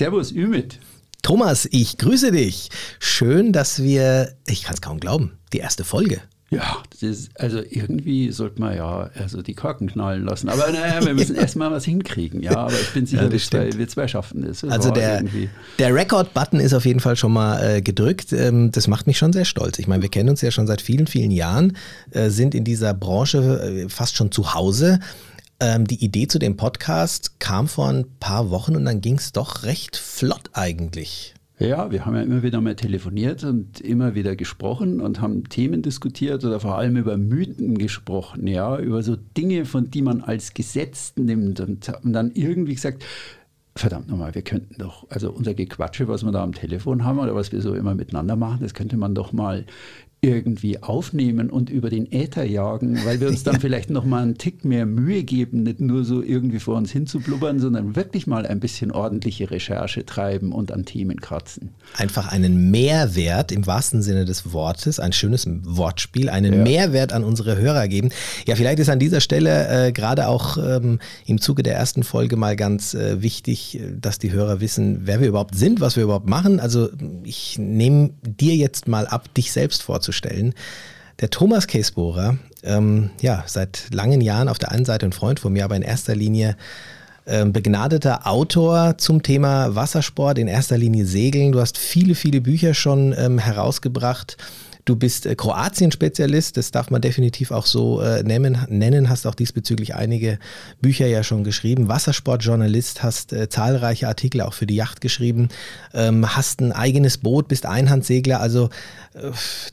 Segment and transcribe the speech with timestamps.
[0.00, 0.78] Servus, Ümit.
[1.20, 2.70] Thomas, ich grüße dich.
[3.00, 6.22] Schön, dass wir, ich kann es kaum glauben, die erste Folge.
[6.48, 10.48] Ja, ist, also irgendwie sollte man ja also die Korken knallen lassen.
[10.48, 12.42] Aber naja, wir müssen erstmal was hinkriegen.
[12.42, 14.62] Ja, aber ich bin sicher, ja, wir, zwei, wir, zwei, schaffen das.
[14.62, 15.22] das also der,
[15.78, 18.32] der Record-Button ist auf jeden Fall schon mal äh, gedrückt.
[18.32, 19.78] Ähm, das macht mich schon sehr stolz.
[19.78, 21.76] Ich meine, wir kennen uns ja schon seit vielen, vielen Jahren,
[22.12, 24.98] äh, sind in dieser Branche äh, fast schon zu Hause.
[25.60, 29.32] Ähm, die Idee zu dem Podcast kam vor ein paar Wochen und dann ging es
[29.32, 31.34] doch recht flott eigentlich.
[31.58, 35.82] Ja, wir haben ja immer wieder mal telefoniert und immer wieder gesprochen und haben Themen
[35.82, 40.54] diskutiert oder vor allem über Mythen gesprochen, ja, über so Dinge, von die man als
[40.54, 43.04] Gesetz nimmt und haben dann irgendwie gesagt,
[43.76, 47.34] verdammt nochmal, wir könnten doch, also unser Gequatsche, was wir da am Telefon haben oder
[47.34, 49.66] was wir so immer miteinander machen, das könnte man doch mal
[50.22, 54.36] irgendwie aufnehmen und über den Äther jagen, weil wir uns dann vielleicht noch mal einen
[54.36, 58.60] Tick mehr Mühe geben, nicht nur so irgendwie vor uns hinzublubbern, sondern wirklich mal ein
[58.60, 61.70] bisschen ordentliche Recherche treiben und an Themen kratzen.
[61.96, 66.62] Einfach einen Mehrwert im wahrsten Sinne des Wortes, ein schönes Wortspiel, einen ja.
[66.64, 68.10] Mehrwert an unsere Hörer geben.
[68.46, 72.36] Ja, vielleicht ist an dieser Stelle äh, gerade auch ähm, im Zuge der ersten Folge
[72.36, 76.02] mal ganz äh, wichtig, äh, dass die Hörer wissen, wer wir überhaupt sind, was wir
[76.02, 76.60] überhaupt machen.
[76.60, 76.90] Also
[77.24, 80.54] ich nehme dir jetzt mal ab, dich selbst vorzustellen vorzustellen.
[81.20, 85.52] Der Thomas Käsbohrer, ähm, ja, seit langen Jahren auf der einen Seite ein Freund von
[85.52, 86.56] mir, aber in erster Linie
[87.26, 91.52] ähm, begnadeter Autor zum Thema Wassersport, in erster Linie Segeln.
[91.52, 94.36] Du hast viele, viele Bücher schon ähm, herausgebracht.
[94.84, 99.08] Du bist äh, Kroatien-Spezialist, das darf man definitiv auch so äh, nennen, nennen.
[99.08, 100.38] Hast auch diesbezüglich einige
[100.80, 101.88] Bücher ja schon geschrieben.
[101.88, 105.48] Wassersportjournalist, hast äh, zahlreiche Artikel auch für die Yacht geschrieben,
[105.94, 108.40] ähm, hast ein eigenes Boot, bist Einhandsegler.
[108.40, 108.70] Also
[109.14, 109.30] äh,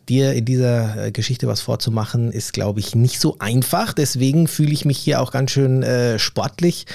[0.10, 3.94] dir in dieser äh, Geschichte was vorzumachen, ist, glaube ich, nicht so einfach.
[3.94, 6.86] Deswegen fühle ich mich hier auch ganz schön äh, sportlich.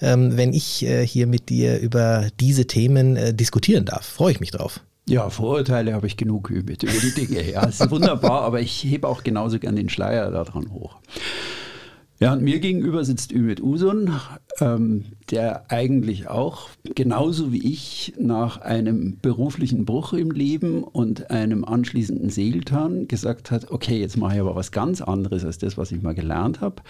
[0.00, 4.06] Ähm, wenn ich hier mit dir über diese Themen diskutieren darf.
[4.06, 4.80] Freue ich mich drauf.
[5.08, 7.50] Ja, Vorurteile habe ich genug übt über die Dinge.
[7.50, 10.96] Ja, es ist wunderbar, aber ich hebe auch genauso gern den Schleier daran hoch.
[12.20, 14.10] Ja, und mir gegenüber sitzt Ümit Usun,
[14.60, 21.64] ähm, der eigentlich auch genauso wie ich nach einem beruflichen Bruch im Leben und einem
[21.64, 25.92] anschließenden Segeltan gesagt hat, okay, jetzt mache ich aber was ganz anderes als das, was
[25.92, 26.82] ich mal gelernt habe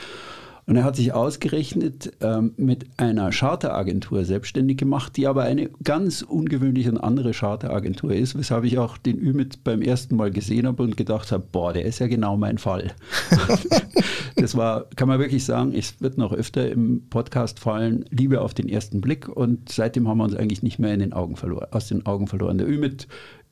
[0.69, 6.21] und er hat sich ausgerechnet ähm, mit einer Charteragentur selbstständig gemacht, die aber eine ganz
[6.21, 10.83] ungewöhnliche und andere Charteragentur ist, weshalb ich auch den Ümit beim ersten Mal gesehen habe
[10.83, 12.93] und gedacht habe, boah, der ist ja genau mein Fall.
[14.37, 18.53] das war, kann man wirklich sagen, es wird noch öfter im Podcast fallen, Liebe auf
[18.53, 21.69] den ersten Blick und seitdem haben wir uns eigentlich nicht mehr in den Augen verloren,
[21.71, 22.59] aus den Augen verloren.
[22.59, 23.09] Der Ümit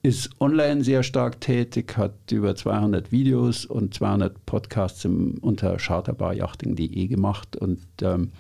[0.07, 7.09] ist online sehr stark tätig, hat über 200 Videos und 200 Podcasts im, unter charterbarjachting.de
[7.09, 8.31] gemacht und ähm,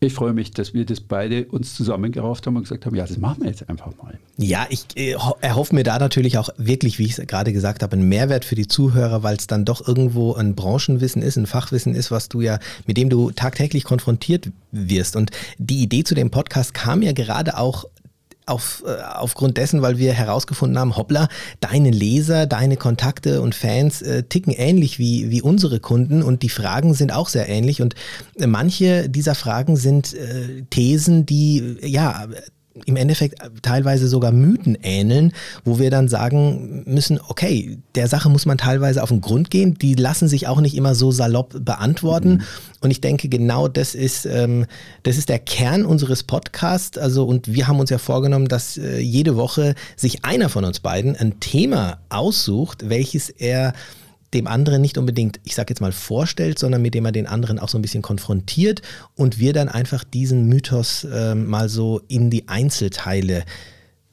[0.00, 3.18] ich freue mich, dass wir das beide uns zusammengerauft haben und gesagt haben, ja, das
[3.18, 4.18] machen wir jetzt einfach mal.
[4.36, 7.92] Ja, ich äh, erhoffe mir da natürlich auch wirklich, wie ich es gerade gesagt habe,
[7.92, 11.94] einen Mehrwert für die Zuhörer, weil es dann doch irgendwo ein Branchenwissen ist, ein Fachwissen
[11.94, 15.14] ist, was du ja, mit dem du tagtäglich konfrontiert wirst.
[15.14, 17.84] Und die Idee zu dem Podcast kam ja gerade auch
[18.46, 21.28] auf, äh, aufgrund dessen, weil wir herausgefunden haben, hoppla,
[21.60, 26.48] deine Leser, deine Kontakte und Fans äh, ticken ähnlich wie, wie unsere Kunden und die
[26.48, 27.94] Fragen sind auch sehr ähnlich und
[28.38, 32.26] äh, manche dieser Fragen sind äh, Thesen, die ja
[32.86, 35.32] im Endeffekt teilweise sogar Mythen ähneln,
[35.64, 39.74] wo wir dann sagen müssen, okay, der Sache muss man teilweise auf den Grund gehen,
[39.74, 42.30] die lassen sich auch nicht immer so salopp beantworten.
[42.30, 42.42] Mhm.
[42.80, 44.66] Und ich denke, genau das ist, ähm,
[45.02, 46.98] das ist der Kern unseres Podcasts.
[46.98, 50.80] Also, und wir haben uns ja vorgenommen, dass äh, jede Woche sich einer von uns
[50.80, 53.74] beiden ein Thema aussucht, welches er
[54.34, 57.58] dem anderen nicht unbedingt, ich sage jetzt mal, vorstellt, sondern mit dem er den anderen
[57.58, 58.82] auch so ein bisschen konfrontiert
[59.14, 63.44] und wir dann einfach diesen Mythos äh, mal so in die Einzelteile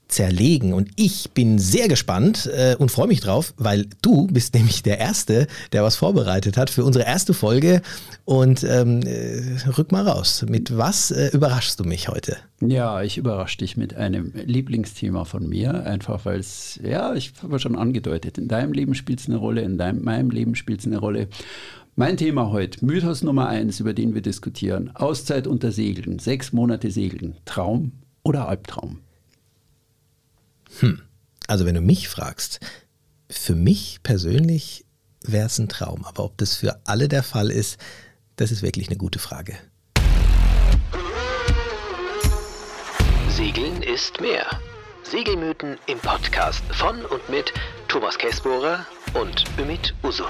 [0.09, 0.73] zerlegen.
[0.73, 4.99] Und ich bin sehr gespannt äh, und freue mich drauf, weil du bist nämlich der
[4.99, 7.81] Erste, der was vorbereitet hat für unsere erste Folge.
[8.25, 10.45] Und ähm, äh, rück mal raus.
[10.47, 12.37] Mit was äh, überraschst du mich heute?
[12.61, 17.57] Ja, ich überrasche dich mit einem Lieblingsthema von mir, einfach weil es, ja, ich habe
[17.59, 20.85] schon angedeutet, in deinem Leben spielt es eine Rolle, in deinem, meinem Leben spielt es
[20.85, 21.29] eine Rolle.
[21.95, 24.91] Mein Thema heute, Mythos Nummer eins, über den wir diskutieren.
[24.95, 27.35] Auszeit unter Segeln, sechs Monate Segeln.
[27.45, 27.91] Traum
[28.23, 28.99] oder Albtraum?
[30.79, 31.01] Hm.
[31.47, 32.59] Also wenn du mich fragst,
[33.29, 34.85] für mich persönlich
[35.23, 36.05] wäre es ein Traum.
[36.05, 37.79] Aber ob das für alle der Fall ist,
[38.35, 39.57] das ist wirklich eine gute Frage.
[43.29, 44.45] Segeln ist mehr.
[45.03, 47.51] Segelmythen im Podcast von und mit
[47.87, 50.27] Thomas Kessbohrer und Ümit Usun.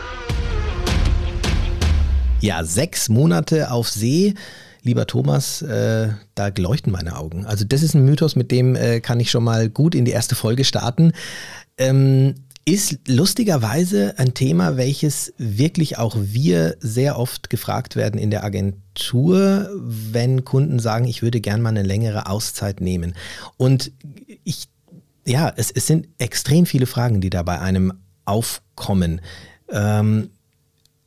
[2.40, 4.36] Ja, sechs Monate auf See
[4.89, 7.45] lieber Thomas, äh, da leuchten meine Augen.
[7.45, 10.12] Also das ist ein Mythos, mit dem äh, kann ich schon mal gut in die
[10.12, 11.13] erste Folge starten.
[11.77, 12.33] Ähm,
[12.65, 19.69] ist lustigerweise ein Thema, welches wirklich auch wir sehr oft gefragt werden in der Agentur,
[19.75, 23.13] wenn Kunden sagen, ich würde gern mal eine längere Auszeit nehmen.
[23.57, 23.91] Und
[24.44, 24.69] ich,
[25.25, 27.94] ja, es, es sind extrem viele Fragen, die da bei einem
[28.25, 29.21] aufkommen.
[29.71, 30.31] Ähm,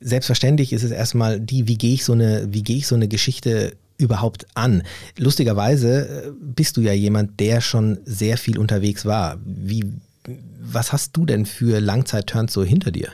[0.03, 4.47] selbstverständlich ist es erstmal die, wie gehe ich so eine, ich so eine Geschichte überhaupt
[4.55, 4.83] an?
[5.19, 9.39] Lustigerweise äh, bist du ja jemand, der schon sehr viel unterwegs war.
[9.45, 9.85] Wie,
[10.61, 13.09] was hast du denn für Langzeit-Turns so hinter dir?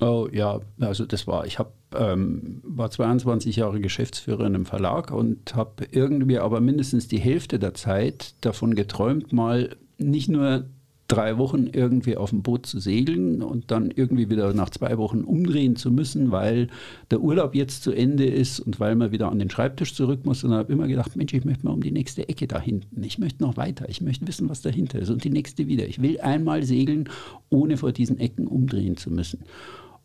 [0.00, 5.10] Oh ja, also das war, ich hab, ähm, war 22 Jahre Geschäftsführer in einem Verlag
[5.10, 10.66] und habe irgendwie aber mindestens die Hälfte der Zeit davon geträumt, mal nicht nur
[11.08, 15.20] drei Wochen irgendwie auf dem Boot zu segeln und dann irgendwie wieder nach zwei Wochen
[15.20, 16.68] umdrehen zu müssen, weil
[17.10, 20.42] der Urlaub jetzt zu Ende ist und weil man wieder an den Schreibtisch zurück muss.
[20.42, 23.02] Und habe immer gedacht, Mensch, ich möchte mal um die nächste Ecke da hinten.
[23.04, 23.88] Ich möchte noch weiter.
[23.88, 25.10] Ich möchte wissen, was dahinter ist.
[25.10, 25.86] Und die nächste wieder.
[25.86, 27.08] Ich will einmal segeln,
[27.50, 29.40] ohne vor diesen Ecken umdrehen zu müssen.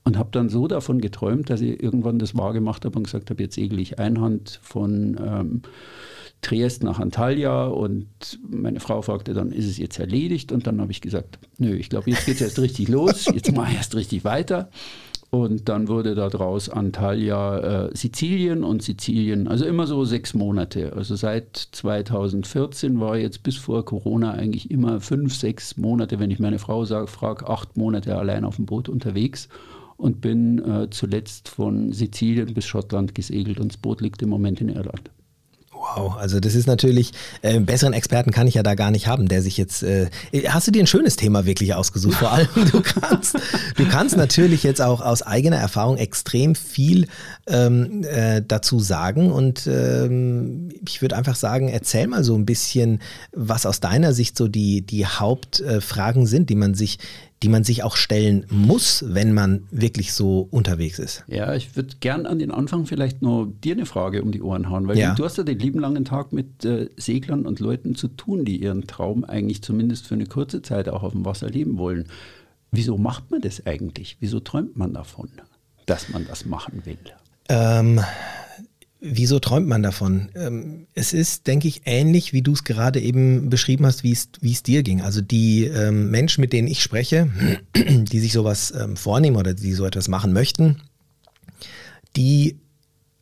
[0.04, 3.30] Und habe dann so davon geträumt, dass ich irgendwann das wahr gemacht habe und gesagt
[3.30, 5.20] habe, jetzt segel ich Einhand von...
[5.24, 5.62] Ähm,
[6.42, 8.08] Triest nach Antalya und
[8.50, 10.52] meine Frau fragte dann, ist es jetzt erledigt?
[10.52, 13.52] Und dann habe ich gesagt, nö, ich glaube, jetzt geht es erst richtig los, jetzt
[13.54, 14.70] mache ich erst richtig weiter.
[15.32, 20.92] Und dann wurde daraus Antalya äh, Sizilien und Sizilien, also immer so sechs Monate.
[20.94, 26.40] Also seit 2014 war jetzt bis vor Corona eigentlich immer fünf, sechs Monate, wenn ich
[26.40, 29.48] meine Frau frage, acht Monate allein auf dem Boot unterwegs
[29.96, 34.60] und bin äh, zuletzt von Sizilien bis Schottland gesegelt und das Boot liegt im Moment
[34.60, 35.12] in Irland.
[35.82, 37.12] Wow, also das ist natürlich,
[37.42, 40.10] äh, besseren Experten kann ich ja da gar nicht haben, der sich jetzt, äh,
[40.48, 42.18] hast du dir ein schönes Thema wirklich ausgesucht?
[42.20, 43.36] Vor allem, du kannst,
[43.76, 47.08] du kannst natürlich jetzt auch aus eigener Erfahrung extrem viel
[47.52, 53.00] ähm, äh, dazu sagen und ähm, ich würde einfach sagen, erzähl mal so ein bisschen,
[53.32, 56.98] was aus deiner Sicht so die, die Hauptfragen sind, die man sich
[57.44, 61.24] die man sich auch stellen muss, wenn man wirklich so unterwegs ist.
[61.28, 64.70] Ja, ich würde gern an den Anfang vielleicht nur dir eine Frage um die Ohren
[64.70, 65.16] hauen, weil ja.
[65.16, 68.62] du hast ja den lieben langen Tag mit äh, Seglern und Leuten zu tun, die
[68.62, 72.06] ihren Traum eigentlich zumindest für eine kurze Zeit auch auf dem Wasser leben wollen.
[72.72, 74.18] Wieso macht man das eigentlich?
[74.20, 75.30] Wieso träumt man davon,
[75.88, 77.00] dass man das machen will?
[77.52, 78.02] Ähm,
[79.04, 80.30] Wieso träumt man davon?
[80.36, 84.62] Ähm, es ist, denke ich, ähnlich, wie du es gerade eben beschrieben hast, wie es,
[84.64, 85.02] dir ging.
[85.02, 87.28] Also die ähm, Menschen, mit denen ich spreche,
[87.76, 90.84] die sich sowas ähm, vornehmen oder die so etwas machen möchten,
[92.16, 92.60] die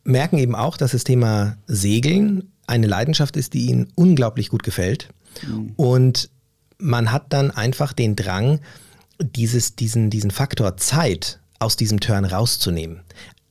[0.03, 5.07] merken eben auch, dass das Thema Segeln eine Leidenschaft ist, die ihnen unglaublich gut gefällt.
[5.47, 5.71] Mhm.
[5.77, 6.29] Und
[6.77, 8.59] man hat dann einfach den Drang,
[9.21, 12.99] dieses, diesen, diesen Faktor Zeit aus diesem Turn rauszunehmen.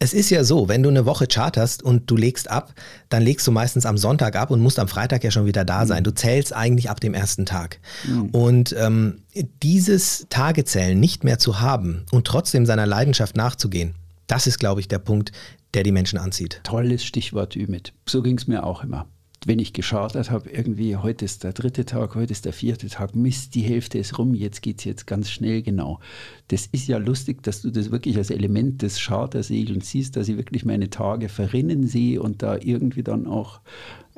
[0.01, 2.73] Es ist ja so, wenn du eine Woche charterst und du legst ab,
[3.09, 5.87] dann legst du meistens am Sonntag ab und musst am Freitag ja schon wieder da
[5.87, 6.01] sein.
[6.01, 6.05] Mhm.
[6.05, 7.81] Du zählst eigentlich ab dem ersten Tag.
[8.07, 8.27] Mhm.
[8.31, 9.23] Und ähm,
[9.63, 13.95] dieses Tagezählen nicht mehr zu haben und trotzdem seiner Leidenschaft nachzugehen,
[14.29, 15.33] das ist, glaube ich, der Punkt,
[15.75, 16.61] der die Menschen anzieht.
[16.63, 17.93] Tolles Stichwort, Ümit.
[18.07, 19.07] So ging es mir auch immer
[19.47, 23.15] wenn ich geschartet habe, irgendwie heute ist der dritte Tag, heute ist der vierte Tag,
[23.15, 26.01] Mist, die Hälfte ist rum, jetzt geht es jetzt ganz schnell genau.
[26.49, 30.37] Das ist ja lustig, dass du das wirklich als Element des Chartersegelns siehst, dass ich
[30.37, 33.61] wirklich meine Tage verrinnen sehe und da irgendwie dann auch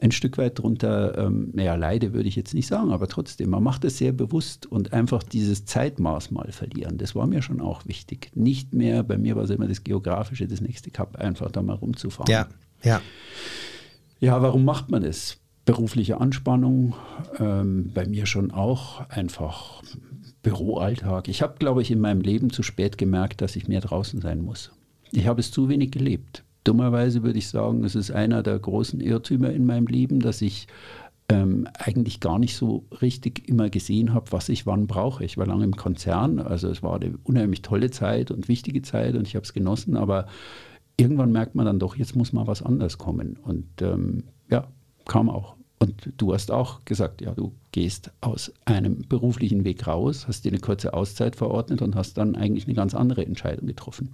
[0.01, 3.63] ein Stück weit drunter, ähm, naja, leide würde ich jetzt nicht sagen, aber trotzdem, man
[3.63, 7.87] macht es sehr bewusst und einfach dieses Zeitmaß mal verlieren, das war mir schon auch
[7.87, 8.31] wichtig.
[8.35, 11.75] Nicht mehr, bei mir war es immer das Geografische, das nächste Cup, einfach da mal
[11.75, 12.33] rumzufahren.
[12.33, 12.49] Ja,
[12.83, 13.03] ja.
[14.21, 15.39] Ja, warum macht man das?
[15.65, 16.95] Berufliche Anspannung,
[17.39, 19.83] ähm, bei mir schon auch einfach
[20.43, 21.29] Büroalltag.
[21.29, 24.43] Ich habe, glaube ich, in meinem Leben zu spät gemerkt, dass ich mehr draußen sein
[24.43, 24.73] muss.
[25.11, 26.45] Ich habe es zu wenig gelebt.
[26.65, 30.67] Dummerweise würde ich sagen, es ist einer der großen Irrtümer in meinem Leben, dass ich
[31.31, 35.25] ähm, eigentlich gar nicht so richtig immer gesehen habe, was ich wann brauche.
[35.25, 39.15] Ich war lange im Konzern, also es war eine unheimlich tolle Zeit und wichtige Zeit
[39.15, 40.27] und ich habe es genossen, aber
[41.01, 43.39] irgendwann merkt man dann doch, jetzt muss mal was anderes kommen.
[43.43, 44.69] Und ähm, ja,
[45.07, 45.57] kam auch.
[45.79, 50.51] Und du hast auch gesagt, ja, du gehst aus einem beruflichen Weg raus, hast dir
[50.51, 54.11] eine kurze Auszeit verordnet und hast dann eigentlich eine ganz andere Entscheidung getroffen.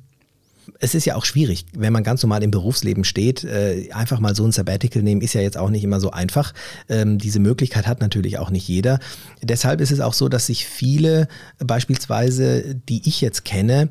[0.81, 4.35] Es ist ja auch schwierig, wenn man ganz normal im Berufsleben steht, äh, einfach mal
[4.35, 6.55] so ein Sabbatical nehmen, ist ja jetzt auch nicht immer so einfach.
[6.88, 8.99] Ähm, diese Möglichkeit hat natürlich auch nicht jeder.
[9.43, 11.28] Deshalb ist es auch so, dass sich viele
[11.59, 13.90] beispielsweise, die ich jetzt kenne,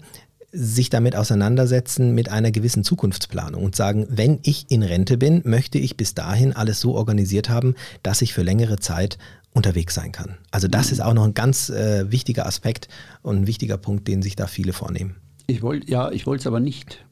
[0.56, 5.78] sich damit auseinandersetzen mit einer gewissen Zukunftsplanung und sagen, wenn ich in Rente bin, möchte
[5.78, 9.18] ich bis dahin alles so organisiert haben, dass ich für längere Zeit
[9.54, 10.38] unterwegs sein kann.
[10.52, 12.88] Also das ist auch noch ein ganz äh, wichtiger Aspekt
[13.22, 15.16] und ein wichtiger Punkt, den sich da viele vornehmen.
[15.48, 17.06] Ich wollte ja, ich wollte es aber nicht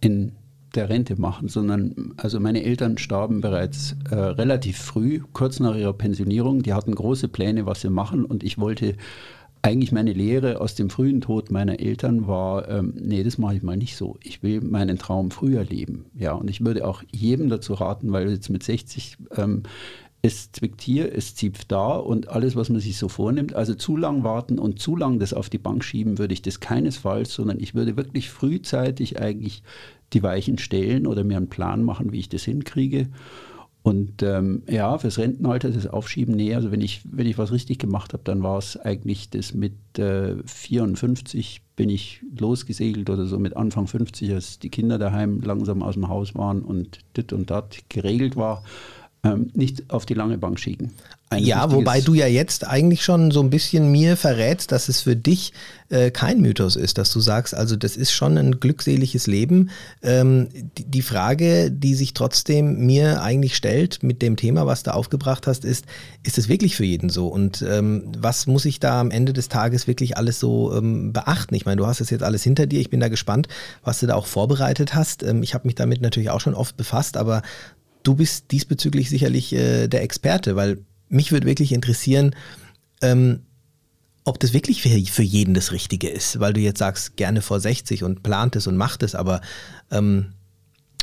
[0.00, 0.32] in
[0.74, 5.94] der Rente machen, sondern also meine Eltern starben bereits äh, relativ früh, kurz nach ihrer
[5.94, 6.62] Pensionierung.
[6.62, 8.94] Die hatten große Pläne, was sie machen und ich wollte
[9.66, 13.64] eigentlich meine Lehre aus dem frühen Tod meiner Eltern war, ähm, nee, das mache ich
[13.64, 14.16] mal nicht so.
[14.22, 16.06] Ich will meinen Traum früher leben.
[16.14, 19.64] Ja, und ich würde auch jedem dazu raten, weil jetzt mit 60 ähm,
[20.22, 23.54] es zwickt hier, es zieht da und alles, was man sich so vornimmt.
[23.54, 26.60] Also zu lang warten und zu lang das auf die Bank schieben, würde ich das
[26.60, 29.64] keinesfalls, sondern ich würde wirklich frühzeitig eigentlich
[30.12, 33.08] die Weichen stellen oder mir einen Plan machen, wie ich das hinkriege.
[33.86, 37.78] Und ähm, ja, fürs Rentenalter das Aufschieben, nee, also wenn ich, wenn ich was richtig
[37.78, 43.38] gemacht habe, dann war es eigentlich das mit äh, 54 bin ich losgesegelt oder so
[43.38, 47.48] mit Anfang 50, als die Kinder daheim langsam aus dem Haus waren und dit und
[47.48, 48.64] dat geregelt war
[49.32, 50.92] ähm, nicht auf die lange Bank schieben.
[51.28, 55.00] Ein ja, wobei du ja jetzt eigentlich schon so ein bisschen mir verrätst, dass es
[55.00, 55.52] für dich
[55.88, 59.70] äh, kein Mythos ist, dass du sagst, also das ist schon ein glückseliges Leben.
[60.04, 64.94] Ähm, die, die, Frage, die sich trotzdem mir eigentlich stellt mit dem Thema, was du
[64.94, 65.86] aufgebracht hast, ist,
[66.22, 67.26] ist es wirklich für jeden so?
[67.26, 71.56] Und ähm, was muss ich da am Ende des Tages wirklich alles so ähm, beachten?
[71.56, 72.78] Ich meine, du hast das jetzt alles hinter dir.
[72.78, 73.48] Ich bin da gespannt,
[73.82, 75.24] was du da auch vorbereitet hast.
[75.24, 77.42] Ähm, ich habe mich damit natürlich auch schon oft befasst, aber
[78.06, 82.34] du bist diesbezüglich sicherlich äh, der Experte, weil mich würde wirklich interessieren,
[83.02, 83.40] ähm,
[84.24, 87.60] ob das wirklich für, für, jeden das Richtige ist, weil du jetzt sagst, gerne vor
[87.60, 89.40] 60 und plant es und macht es, aber
[89.90, 90.32] ähm,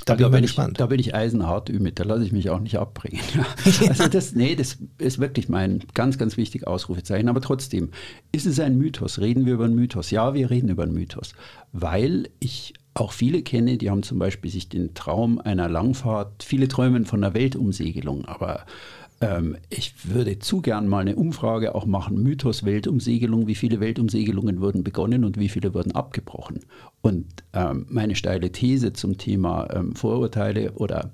[0.05, 2.59] da, bin, da, bin ich, da bin ich eisenhart mit, da lasse ich mich auch
[2.59, 3.21] nicht abbringen.
[3.87, 7.29] also das, nee, das ist wirklich mein ganz, ganz wichtiges Ausrufezeichen.
[7.29, 7.91] Aber trotzdem,
[8.33, 9.19] ist es ein Mythos?
[9.19, 10.11] Reden wir über einen Mythos?
[10.11, 11.33] Ja, wir reden über einen Mythos,
[11.71, 16.67] weil ich auch viele kenne, die haben zum Beispiel sich den Traum einer Langfahrt, viele
[16.67, 18.65] träumen von einer Weltumsegelung, aber
[19.21, 24.61] ähm, ich würde zu gern mal eine Umfrage auch machen, Mythos Weltumsegelung, wie viele Weltumsegelungen
[24.61, 26.59] wurden begonnen und wie viele wurden abgebrochen.
[27.01, 31.09] Und ähm, meine steile These zum Thema ähm, Vorurteile oder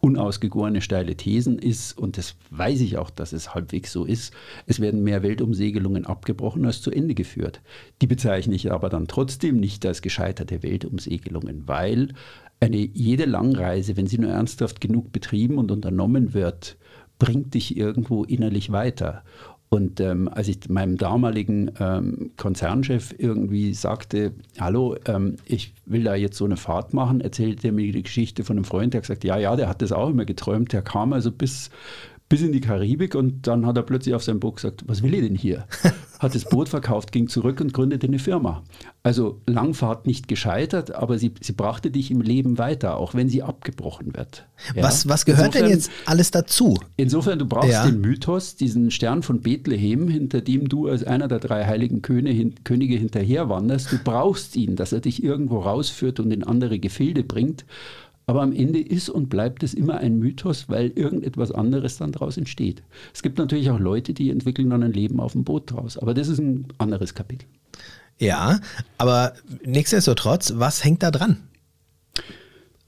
[0.00, 4.32] unausgegorene steile Thesen ist, und das weiß ich auch, dass es halbwegs so ist,
[4.66, 7.60] es werden mehr Weltumsegelungen abgebrochen als zu Ende geführt.
[8.00, 12.14] Die bezeichne ich aber dann trotzdem nicht als gescheiterte Weltumsegelungen, weil
[12.60, 16.76] eine jede Langreise, wenn sie nur ernsthaft genug betrieben und unternommen wird,
[17.18, 19.24] bringt dich irgendwo innerlich weiter.
[19.70, 26.14] Und ähm, als ich meinem damaligen ähm, Konzernchef irgendwie sagte, hallo, ähm, ich will da
[26.14, 29.24] jetzt so eine Fahrt machen, erzählte er mir die Geschichte von einem Freund, der gesagt,
[29.24, 31.70] ja, ja, der hat das auch immer geträumt, der kam also bis
[32.28, 35.14] bis in die Karibik und dann hat er plötzlich auf seinem Boot gesagt, was will
[35.14, 35.66] ich denn hier?
[36.18, 38.64] Hat das Boot verkauft, ging zurück und gründete eine Firma.
[39.04, 43.44] Also Langfahrt nicht gescheitert, aber sie, sie brachte dich im Leben weiter, auch wenn sie
[43.44, 44.44] abgebrochen wird.
[44.74, 44.82] Ja?
[44.82, 46.76] Was, was gehört insofern, denn jetzt alles dazu?
[46.96, 47.86] Insofern, du brauchst ja.
[47.86, 52.50] den Mythos, diesen Stern von Bethlehem, hinter dem du als einer der drei heiligen Könige,
[52.64, 53.92] Könige hinterher wanderst.
[53.92, 57.64] Du brauchst ihn, dass er dich irgendwo rausführt und in andere Gefilde bringt.
[58.28, 62.36] Aber am Ende ist und bleibt es immer ein Mythos, weil irgendetwas anderes dann daraus
[62.36, 62.82] entsteht.
[63.14, 65.96] Es gibt natürlich auch Leute, die entwickeln dann ein Leben auf dem Boot draus.
[65.96, 67.48] Aber das ist ein anderes Kapitel.
[68.18, 68.60] Ja,
[68.98, 69.32] aber
[69.64, 71.47] nichtsdestotrotz, was hängt da dran?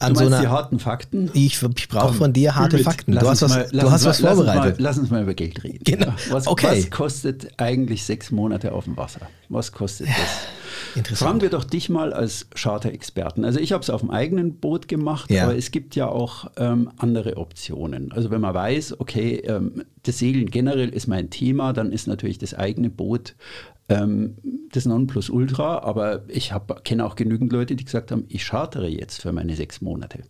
[0.01, 1.31] An du so einer, die harten Fakten?
[1.35, 3.13] Ich, ich brauche von dir harte Fakten.
[3.13, 4.65] Du hast was, mal, du hast was vorbereitet.
[4.65, 5.85] Uns mal, lass uns mal über Geld reden.
[5.85, 6.15] Genau.
[6.31, 6.79] Was, okay.
[6.79, 9.21] was kostet eigentlich sechs Monate auf dem Wasser?
[9.51, 11.19] Was kostet das?
[11.19, 13.45] Fragen wir doch dich mal als Charter-Experten.
[13.45, 15.45] Also ich habe es auf dem eigenen Boot gemacht, ja.
[15.45, 18.13] aber es gibt ja auch ähm, andere Optionen.
[18.13, 22.39] Also wenn man weiß, okay, ähm, das Segeln generell ist mein Thema, dann ist natürlich
[22.39, 23.35] das eigene Boot
[23.91, 24.37] ähm,
[24.73, 25.81] das Nonplusultra.
[25.81, 26.53] Aber ich
[26.85, 30.21] kenne auch genügend Leute, die gesagt haben, ich chartere jetzt für meine sechs Monate.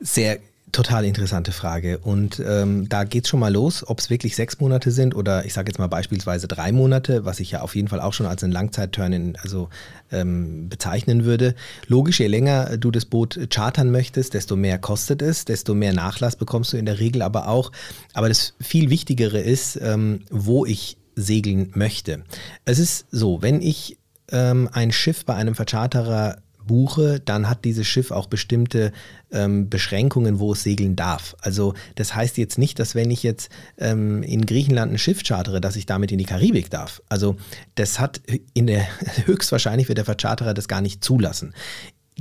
[0.00, 0.38] Sehr
[0.72, 1.98] Total interessante Frage.
[1.98, 5.46] Und ähm, da geht es schon mal los, ob es wirklich sechs Monate sind oder
[5.46, 8.26] ich sage jetzt mal beispielsweise drei Monate, was ich ja auf jeden Fall auch schon
[8.26, 9.70] als ein Langzeitturn also,
[10.12, 11.54] ähm, bezeichnen würde.
[11.86, 16.36] Logisch, je länger du das Boot chartern möchtest, desto mehr kostet es, desto mehr Nachlass
[16.36, 17.72] bekommst du in der Regel aber auch.
[18.12, 22.24] Aber das viel Wichtigere ist, ähm, wo ich segeln möchte.
[22.64, 23.98] Es ist so, wenn ich
[24.30, 28.92] ähm, ein Schiff bei einem Vercharterer buche, dann hat dieses Schiff auch bestimmte
[29.32, 31.34] ähm, Beschränkungen, wo es segeln darf.
[31.40, 35.60] Also das heißt jetzt nicht, dass wenn ich jetzt ähm, in Griechenland ein Schiff chartere,
[35.60, 37.02] dass ich damit in die Karibik darf.
[37.08, 37.36] Also
[37.74, 38.20] das hat
[38.54, 38.86] in der
[39.24, 41.54] höchstwahrscheinlich wird der Vercharterer das gar nicht zulassen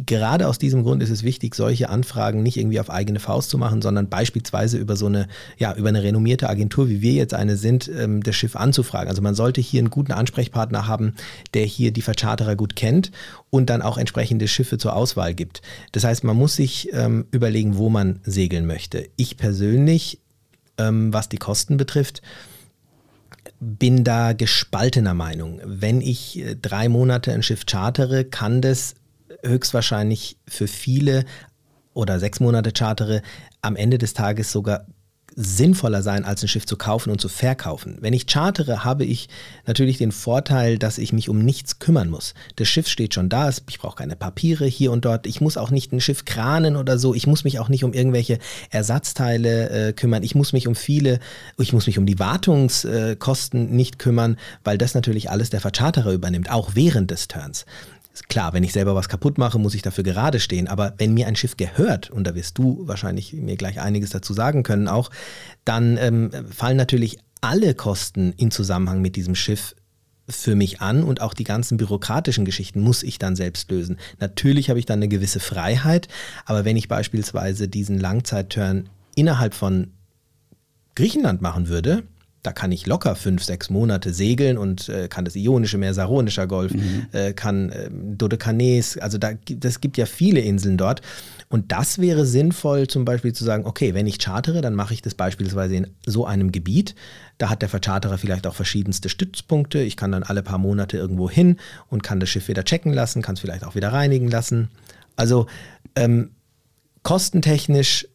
[0.06, 3.58] gerade aus diesem Grund ist es wichtig, solche Anfragen nicht irgendwie auf eigene Faust zu
[3.58, 5.28] machen, sondern beispielsweise über so eine,
[5.58, 9.10] ja, über eine renommierte Agentur, wie wir jetzt eine sind, ähm, das Schiff anzufragen.
[9.10, 11.14] Also man sollte hier einen guten Ansprechpartner haben,
[11.54, 13.12] der hier die Vercharterer gut kennt
[13.50, 15.62] und dann auch entsprechende Schiffe zur Auswahl gibt.
[15.94, 19.10] Das heißt, man muss sich ähm, überlegen, wo man segeln möchte.
[19.16, 20.20] Ich persönlich,
[20.78, 22.22] ähm, was die Kosten betrifft,
[23.60, 25.60] bin da gespaltener Meinung.
[25.66, 28.94] Wenn ich äh, drei Monate ein Schiff chartere, kann das
[29.44, 31.26] höchstwahrscheinlich für viele
[31.94, 33.22] oder sechs Monate chartere,
[33.62, 34.86] am Ende des Tages sogar
[35.40, 38.00] sinnvoller sein, als ein Schiff zu kaufen und zu verkaufen.
[38.02, 39.30] Wenn ich chartere, habe ich
[39.68, 42.34] natürlich den Vorteil, dass ich mich um nichts kümmern muss.
[42.56, 45.70] Das Schiff steht schon da, ich brauche keine Papiere hier und dort, ich muss auch
[45.70, 48.40] nicht ein Schiff kranen oder so, ich muss mich auch nicht um irgendwelche
[48.72, 51.20] Ersatzteile äh, kümmern, ich muss mich um viele,
[51.60, 56.50] ich muss mich um die Wartungskosten nicht kümmern, weil das natürlich alles der Vercharterer übernimmt,
[56.50, 57.68] auch während des Turns.
[58.28, 60.68] Klar, wenn ich selber was kaputt mache, muss ich dafür gerade stehen.
[60.68, 64.34] Aber wenn mir ein Schiff gehört, und da wirst du wahrscheinlich mir gleich einiges dazu
[64.34, 65.10] sagen können auch,
[65.66, 69.76] dann ähm, fallen natürlich alle Kosten in Zusammenhang mit diesem Schiff
[70.30, 73.98] für mich an und auch die ganzen bürokratischen Geschichten muss ich dann selbst lösen.
[74.20, 76.08] Natürlich habe ich dann eine gewisse Freiheit,
[76.46, 79.94] aber wenn ich beispielsweise diesen Langzeitturn innerhalb von
[80.96, 82.04] Griechenland machen würde,
[82.44, 86.48] da kann ich locker fünf, sechs Monate segeln und äh, kann das Ionische Meer, Saronischer
[86.48, 87.08] Golf, mhm.
[87.12, 91.02] äh, kann äh, Dodekanes, also da, das gibt ja viele Inseln dort.
[91.50, 95.02] Und das wäre sinnvoll, zum Beispiel zu sagen, okay, wenn ich chartere, dann mache ich
[95.02, 96.94] das beispielsweise in so einem Gebiet.
[97.38, 99.80] Da hat der Vercharterer vielleicht auch verschiedenste Stützpunkte.
[99.80, 101.58] Ich kann dann alle paar Monate irgendwo hin
[101.90, 104.70] und kann das Schiff wieder checken lassen, kann es vielleicht auch wieder reinigen lassen.
[105.16, 105.48] Also
[105.96, 106.32] ähm,
[107.04, 108.08] kostentechnisch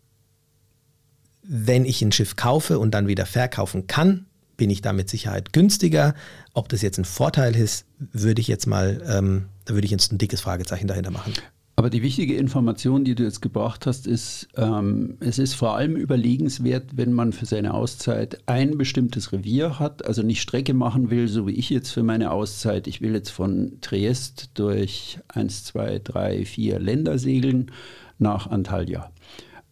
[1.43, 5.53] wenn ich ein Schiff kaufe und dann wieder verkaufen kann, bin ich da mit Sicherheit
[5.53, 6.15] günstiger.
[6.55, 10.13] Ob das jetzt ein Vorteil ist, würde ich jetzt mal, ähm, da würde ich jetzt
[10.13, 11.33] ein dickes Fragezeichen dahinter machen.
[11.75, 15.97] Aber die wichtige Information, die du jetzt gebracht hast, ist, ähm, es ist vor allem
[15.97, 21.29] überlegenswert, wenn man für seine Auszeit ein bestimmtes Revier hat, also nicht Strecke machen will,
[21.29, 22.87] so wie ich jetzt für meine Auszeit.
[22.87, 27.71] Ich will jetzt von Triest durch eins, zwei, drei, vier Länder segeln
[28.19, 29.11] nach Antalya.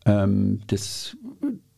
[0.07, 1.17] Ähm, das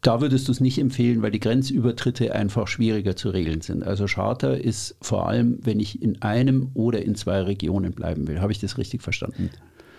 [0.02, 3.84] da würdest du es nicht empfehlen, weil die Grenzübertritte einfach schwieriger zu regeln sind.
[3.84, 8.40] Also Charter ist vor allem, wenn ich in einem oder in zwei Regionen bleiben will.
[8.40, 9.50] Habe ich das richtig verstanden?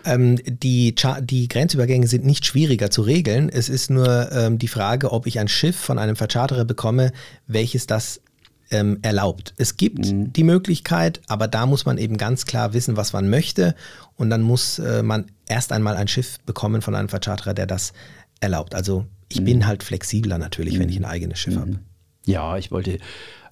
[0.05, 3.47] Ähm, die, die, Grenzübergänge sind nicht schwieriger zu regeln.
[3.47, 7.13] Es ist nur ähm, die Frage, ob ich ein Schiff von einem Vercharterer bekomme,
[7.47, 8.19] welches das
[8.73, 9.53] ähm, erlaubt.
[9.57, 10.33] Es gibt mhm.
[10.33, 13.75] die Möglichkeit, aber da muss man eben ganz klar wissen, was man möchte.
[14.15, 17.93] Und dann muss äh, man erst einmal ein Schiff bekommen von einem Vercharterer, der das
[18.39, 18.75] erlaubt.
[18.75, 19.45] Also ich mhm.
[19.45, 20.79] bin halt flexibler natürlich, mhm.
[20.79, 21.59] wenn ich ein eigenes Schiff mhm.
[21.59, 21.79] habe.
[22.25, 22.97] Ja, ich wollte,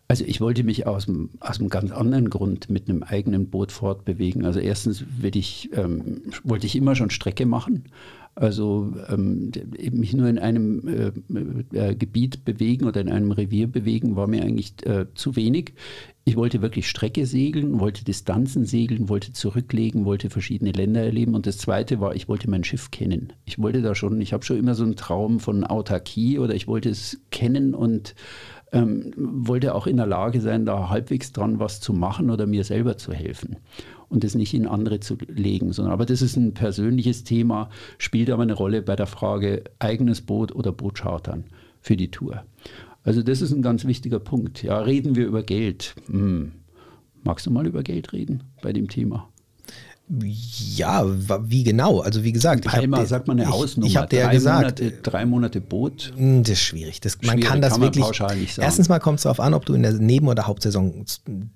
[0.07, 3.71] also ich wollte mich aus einem, aus einem ganz anderen Grund mit einem eigenen Boot
[3.71, 4.43] fortbewegen.
[4.45, 7.86] Also erstens ich, ähm, wollte ich immer schon Strecke machen.
[8.41, 9.51] Also ähm,
[9.91, 11.12] mich nur in einem äh,
[11.77, 15.73] äh, Gebiet bewegen oder in einem Revier bewegen, war mir eigentlich äh, zu wenig.
[16.25, 21.36] Ich wollte wirklich Strecke segeln, wollte Distanzen segeln, wollte zurücklegen, wollte verschiedene Länder erleben.
[21.36, 23.32] Und das Zweite war, ich wollte mein Schiff kennen.
[23.45, 26.67] Ich wollte da schon, ich habe schon immer so einen Traum von Autarkie oder ich
[26.67, 28.15] wollte es kennen und
[28.71, 32.63] ähm, wollte auch in der Lage sein, da halbwegs dran was zu machen oder mir
[32.63, 33.58] selber zu helfen
[34.12, 38.30] und es nicht in andere zu legen, sondern aber das ist ein persönliches Thema, spielt
[38.30, 41.45] aber eine Rolle bei der Frage eigenes Boot oder Boot chartern
[41.80, 42.43] für die Tour.
[43.04, 44.62] Also das ist ein ganz wichtiger Punkt.
[44.62, 45.95] Ja, reden wir über Geld.
[46.08, 46.52] Hm.
[47.24, 49.30] Magst du mal über Geld reden bei dem Thema?
[50.76, 52.02] Ja, wie genau?
[52.02, 53.88] Also wie gesagt, ich Einmal sagt man eine Hausnummer.
[53.88, 56.12] Ich, ich habe dir ja gesagt, Monate, drei Monate Boot.
[56.17, 57.00] Hm, das ist schwierig.
[57.00, 58.58] Das, man kann das kann man wirklich.
[58.58, 61.06] Erstens mal kommt es darauf an, ob du in der Neben- oder Hauptsaison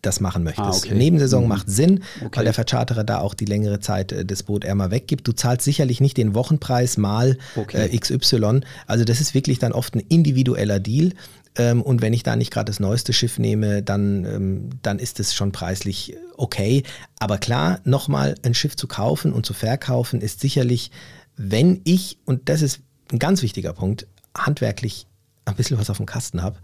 [0.01, 0.85] das machen möchtest.
[0.85, 0.95] Ah, okay.
[0.95, 1.49] Nebensaison mhm.
[1.49, 2.37] macht Sinn, okay.
[2.37, 5.27] weil der Vercharterer da auch die längere Zeit äh, das Boot eher mal weggibt.
[5.27, 7.89] Du zahlst sicherlich nicht den Wochenpreis mal okay.
[7.91, 8.61] äh, XY.
[8.87, 11.11] Also das ist wirklich dann oft ein individueller Deal.
[11.57, 15.19] Ähm, und wenn ich da nicht gerade das neueste Schiff nehme, dann, ähm, dann ist
[15.19, 16.83] es schon preislich okay.
[17.19, 20.91] Aber klar, nochmal ein Schiff zu kaufen und zu verkaufen ist sicherlich,
[21.37, 25.07] wenn ich, und das ist ein ganz wichtiger Punkt, handwerklich
[25.45, 26.57] ein bisschen was auf dem Kasten habe,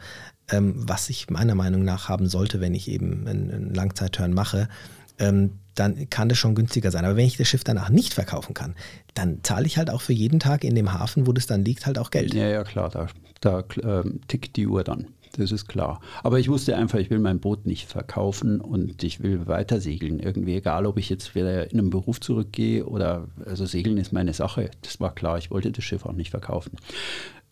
[0.50, 4.68] ähm, was ich meiner Meinung nach haben sollte, wenn ich eben einen, einen Langzeitturn mache,
[5.22, 7.06] ähm, dann kann das schon günstiger sein.
[7.06, 8.76] Aber wenn ich das Schiff danach nicht verkaufen kann,
[9.14, 11.86] dann zahle ich halt auch für jeden Tag in dem Hafen, wo das dann liegt,
[11.86, 12.34] halt auch Geld.
[12.34, 13.08] Ja, ja, klar, da,
[13.40, 15.08] da ähm, tickt die Uhr dann.
[15.38, 16.02] Das ist klar.
[16.24, 20.20] Aber ich wusste einfach, ich will mein Boot nicht verkaufen und ich will weiter segeln.
[20.20, 24.34] Irgendwie, egal ob ich jetzt wieder in einen Beruf zurückgehe oder, also segeln ist meine
[24.34, 24.72] Sache.
[24.82, 25.38] Das war klar.
[25.38, 26.72] Ich wollte das Schiff auch nicht verkaufen.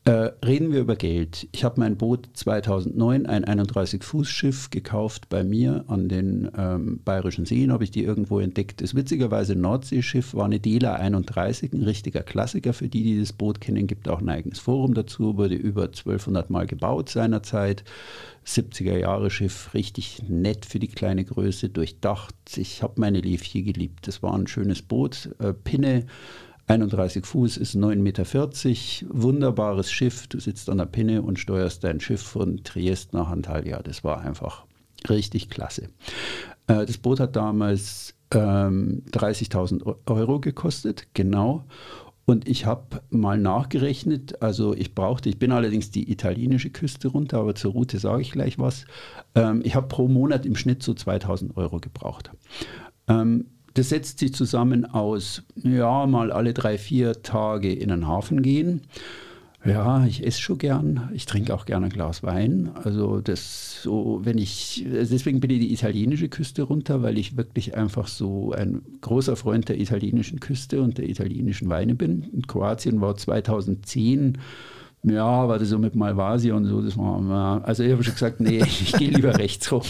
[0.05, 1.47] Äh, reden wir über Geld.
[1.51, 7.71] Ich habe mein Boot 2009, ein 31-Fuß-Schiff, gekauft bei mir an den ähm, Bayerischen Seen,
[7.71, 8.81] habe ich die irgendwo entdeckt.
[8.81, 12.71] Das witzigerweise Nordseeschiff war eine Dela 31, ein richtiger Klassiker.
[12.71, 16.49] Für die, die das Boot kennen, gibt auch ein eigenes Forum dazu, wurde über 1200
[16.49, 17.83] Mal gebaut seinerzeit.
[18.47, 22.33] 70er Jahre Schiff, richtig nett für die kleine Größe, durchdacht.
[22.55, 24.07] Ich habe meine Liefje geliebt.
[24.07, 26.05] Das war ein schönes Boot, äh, Pinne
[26.69, 28.25] 31 Fuß ist 9,40 Meter,
[29.23, 30.27] wunderbares Schiff.
[30.27, 33.81] Du sitzt an der Pinne und steuerst dein Schiff von Triest nach Antalya.
[33.81, 34.65] Das war einfach
[35.09, 35.89] richtig klasse.
[36.67, 41.65] Äh, das Boot hat damals ähm, 30.000 Euro gekostet, genau.
[42.25, 47.39] Und ich habe mal nachgerechnet, also ich brauchte, ich bin allerdings die italienische Küste runter,
[47.39, 48.85] aber zur Route sage ich gleich was.
[49.33, 52.29] Ähm, ich habe pro Monat im Schnitt so 2000 Euro gebraucht.
[53.73, 58.81] Das setzt sich zusammen aus, ja, mal alle drei, vier Tage in den Hafen gehen.
[59.65, 61.09] Ja, ich esse schon gern.
[61.13, 62.71] Ich trinke auch gerne ein Glas Wein.
[62.81, 67.75] Also das so, wenn ich, deswegen bin ich die italienische Küste runter, weil ich wirklich
[67.75, 72.23] einfach so ein großer Freund der italienischen Küste und der italienischen Weine bin.
[72.33, 74.37] In Kroatien war 2010
[75.03, 78.41] ja, war das so mit Malvasia und so, das war, also ich habe schon gesagt,
[78.41, 79.83] nee, ich gehe lieber rechts rum.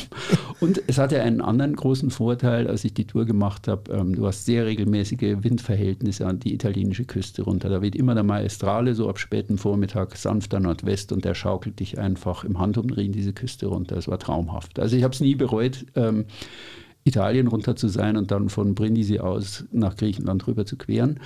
[0.59, 4.27] Und es hatte einen anderen großen Vorteil, als ich die Tour gemacht habe, ähm, du
[4.27, 7.69] hast sehr regelmäßige Windverhältnisse an die italienische Küste runter.
[7.69, 11.97] Da weht immer der Maestrale so ab späten Vormittag sanfter Nordwest und der schaukelt dich
[11.97, 13.97] einfach im Handumdrehen diese Küste runter.
[13.97, 14.77] Es war traumhaft.
[14.77, 16.25] Also ich habe es nie bereut, ähm,
[17.03, 21.19] Italien runter zu sein und dann von Brindisi aus nach Griechenland rüber zu queren.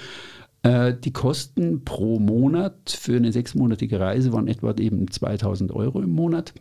[0.64, 6.12] Äh, die Kosten pro Monat für eine sechsmonatige Reise waren etwa eben 2000 Euro im
[6.12, 6.54] Monat.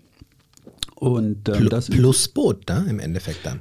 [0.97, 3.61] Und ähm, das plus Boot, ne, im Endeffekt dann.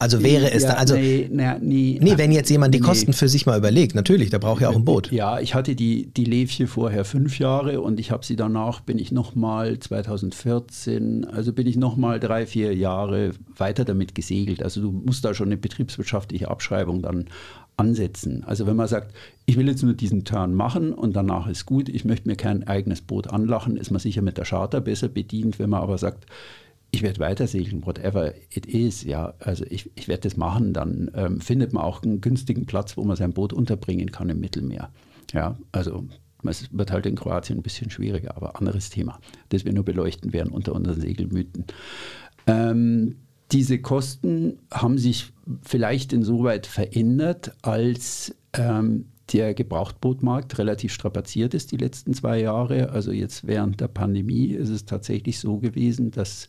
[0.00, 0.94] Also wäre es ja, da, also.
[0.94, 4.38] Nee, nee, nee, nee, wenn jetzt jemand die Kosten für sich mal überlegt, natürlich, da
[4.38, 5.10] braucht ja auch ein Boot.
[5.10, 8.98] Ja, ich hatte die, die Levche vorher fünf Jahre und ich habe sie danach, bin
[8.98, 14.62] ich nochmal 2014, also bin ich nochmal drei, vier Jahre weiter damit gesegelt.
[14.62, 17.24] Also du musst da schon eine betriebswirtschaftliche Abschreibung dann
[17.78, 18.44] ansetzen.
[18.44, 19.14] Also wenn man sagt,
[19.46, 22.66] ich will jetzt nur diesen Turn machen und danach ist gut, ich möchte mir kein
[22.66, 25.58] eigenes Boot anlachen, ist man sicher mit der Charter besser bedient.
[25.58, 26.26] Wenn man aber sagt,
[26.90, 31.10] ich werde weiter segeln, whatever it is, ja, also ich, ich werde das machen, dann
[31.14, 34.90] ähm, findet man auch einen günstigen Platz, wo man sein Boot unterbringen kann im Mittelmeer.
[35.32, 36.04] Ja, also
[36.44, 40.32] es wird halt in Kroatien ein bisschen schwieriger, aber anderes Thema, das wir nur beleuchten
[40.32, 41.64] werden unter unseren Segelmythen.
[42.46, 43.16] Ähm,
[43.52, 45.32] diese Kosten haben sich
[45.62, 52.90] vielleicht insoweit verändert, als ähm, der Gebrauchtbootmarkt relativ strapaziert ist die letzten zwei Jahre.
[52.90, 56.48] Also jetzt während der Pandemie ist es tatsächlich so gewesen, dass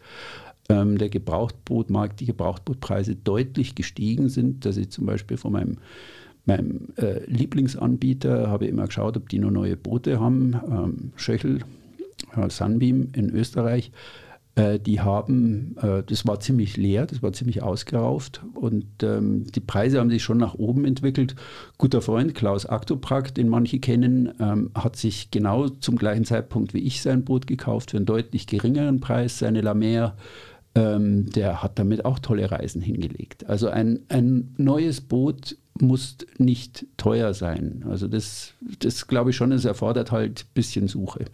[0.69, 5.77] ähm, der Gebrauchtbootmarkt, die Gebrauchtbootpreise deutlich gestiegen sind, dass ich zum Beispiel von meinem
[6.45, 10.59] meinem äh, Lieblingsanbieter habe immer geschaut, ob die noch neue Boote haben.
[10.69, 11.59] Ähm, Schöchel,
[12.35, 13.91] äh, Sunbeam in Österreich
[14.79, 19.99] die haben, äh, das war ziemlich leer, das war ziemlich ausgerauft und ähm, die Preise
[19.99, 21.35] haben sich schon nach oben entwickelt.
[21.77, 26.79] Guter Freund Klaus Aktoprak, den manche kennen, ähm, hat sich genau zum gleichen Zeitpunkt wie
[26.79, 30.15] ich sein Boot gekauft für einen deutlich geringeren Preis, seine La Mer.
[30.75, 33.47] Ähm, der hat damit auch tolle Reisen hingelegt.
[33.47, 37.85] Also ein, ein neues Boot muss nicht teuer sein.
[37.89, 41.25] Also das, das glaube ich schon, es erfordert halt ein bisschen Suche.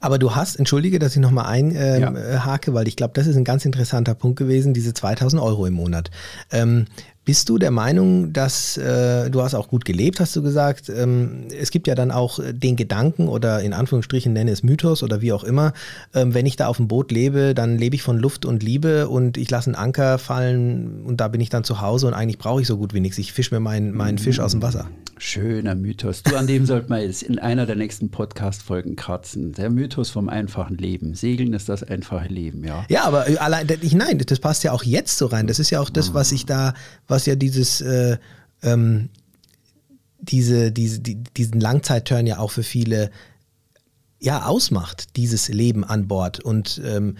[0.00, 2.74] Aber du hast, entschuldige, dass ich nochmal einhake, ähm, ja.
[2.74, 6.10] weil ich glaube, das ist ein ganz interessanter Punkt gewesen, diese 2000 Euro im Monat.
[6.50, 6.86] Ähm,
[7.24, 10.88] bist du der Meinung, dass äh, du hast auch gut gelebt, hast du gesagt?
[10.88, 15.20] Ähm, es gibt ja dann auch den Gedanken oder in Anführungsstrichen nenne es Mythos oder
[15.20, 15.72] wie auch immer,
[16.14, 19.08] ähm, wenn ich da auf dem Boot lebe, dann lebe ich von Luft und Liebe
[19.08, 22.38] und ich lasse einen Anker fallen und da bin ich dann zu Hause und eigentlich
[22.38, 23.18] brauche ich so gut wie nichts.
[23.18, 24.88] Ich fische mir meinen, meinen Fisch aus dem Wasser.
[25.18, 26.24] Schöner Mythos.
[26.24, 29.52] Du, an dem sollte man jetzt in einer der nächsten Podcast-Folgen kratzen.
[29.52, 31.14] Der Mythos vom einfachen Leben.
[31.14, 32.84] Segeln ist das einfache Leben, ja.
[32.88, 35.46] Ja, aber allein, ich, nein, das passt ja auch jetzt so rein.
[35.46, 36.74] Das ist ja auch das, was ich da,
[37.06, 38.18] was ja dieses, äh,
[38.62, 39.10] ähm,
[40.18, 43.10] diese, diese, die, diesen Langzeitturn ja auch für viele
[44.18, 46.40] ja ausmacht, dieses Leben an Bord.
[46.40, 47.16] Und ähm,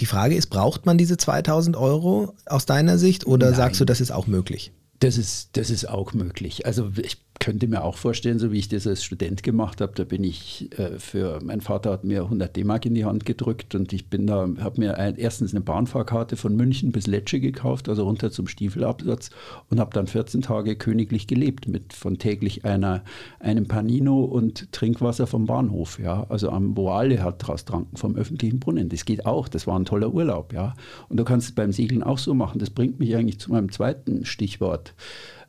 [0.00, 3.56] die Frage ist, braucht man diese 2000 Euro aus deiner Sicht oder Nein.
[3.56, 4.72] sagst du, das ist auch möglich?
[5.00, 6.66] Das ist, das ist auch möglich.
[6.66, 10.02] Also ich könnte mir auch vorstellen, so wie ich das als Student gemacht habe, da
[10.02, 13.92] bin ich äh, für, mein Vater hat mir 100 D-Mark in die Hand gedrückt und
[13.92, 18.02] ich bin da, habe mir ein, erstens eine Bahnfahrkarte von München bis Lecce gekauft, also
[18.02, 19.30] runter zum Stiefelabsatz
[19.70, 23.04] und habe dann 14 Tage königlich gelebt mit von täglich einer,
[23.38, 28.58] einem Panino und Trinkwasser vom Bahnhof, ja, also am Boale hat draus tranken vom öffentlichen
[28.58, 28.88] Brunnen.
[28.88, 30.74] Das geht auch, das war ein toller Urlaub, ja.
[31.08, 32.58] Und du kannst es beim Segeln auch so machen.
[32.58, 34.94] Das bringt mich eigentlich zu meinem zweiten Stichwort.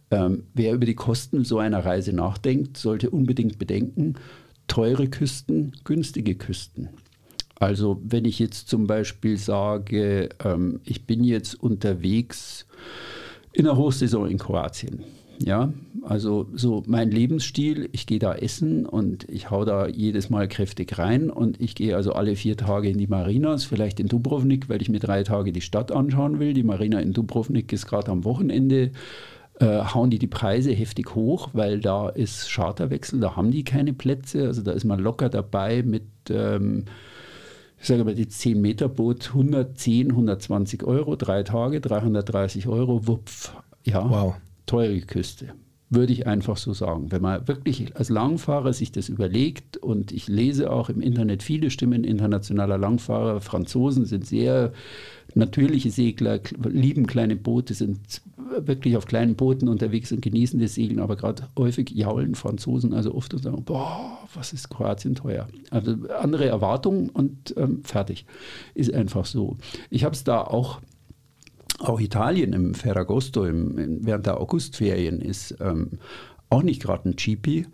[0.09, 4.15] Ähm, wer über die Kosten so einer Reise nachdenkt, sollte unbedingt bedenken,
[4.67, 6.89] teure Küsten, günstige Küsten.
[7.59, 12.67] Also wenn ich jetzt zum Beispiel sage, ähm, ich bin jetzt unterwegs
[13.51, 15.03] in der Hochsaison in Kroatien.
[15.43, 20.47] Ja, also so mein Lebensstil, ich gehe da essen und ich hau da jedes Mal
[20.47, 24.67] kräftig rein und ich gehe also alle vier Tage in die Marinas, vielleicht in Dubrovnik,
[24.67, 26.53] weil ich mir drei Tage die Stadt anschauen will.
[26.53, 28.91] Die Marina in Dubrovnik ist gerade am Wochenende
[29.59, 33.93] äh, hauen die die Preise heftig hoch, weil da ist Charterwechsel, da haben die keine
[33.93, 34.47] Plätze.
[34.47, 36.85] Also da ist man locker dabei mit, ähm,
[37.79, 43.53] ich sage mal, die 10-Meter-Boot 110, 120 Euro, drei Tage, 330 Euro, wupf.
[43.83, 44.35] Ja, wow.
[44.65, 45.53] teure Küste.
[45.89, 47.11] Würde ich einfach so sagen.
[47.11, 51.69] Wenn man wirklich als Langfahrer sich das überlegt und ich lese auch im Internet viele
[51.69, 54.73] Stimmen internationaler Langfahrer, Franzosen sind sehr
[55.33, 58.21] natürliche Segler, lieben kleine Boote, sind
[58.59, 63.13] wirklich auf kleinen Booten unterwegs und genießen das Segeln, aber gerade häufig jaulen Franzosen also
[63.13, 65.47] oft und sagen, boah, was ist Kroatien teuer.
[65.69, 68.25] Also andere Erwartungen und ähm, fertig.
[68.73, 69.57] Ist einfach so.
[69.89, 70.81] Ich habe es da auch
[71.79, 75.99] auch Italien im Ferragosto im, während der Augustferien ist ähm,
[76.49, 77.67] auch nicht gerade ein Cheapie.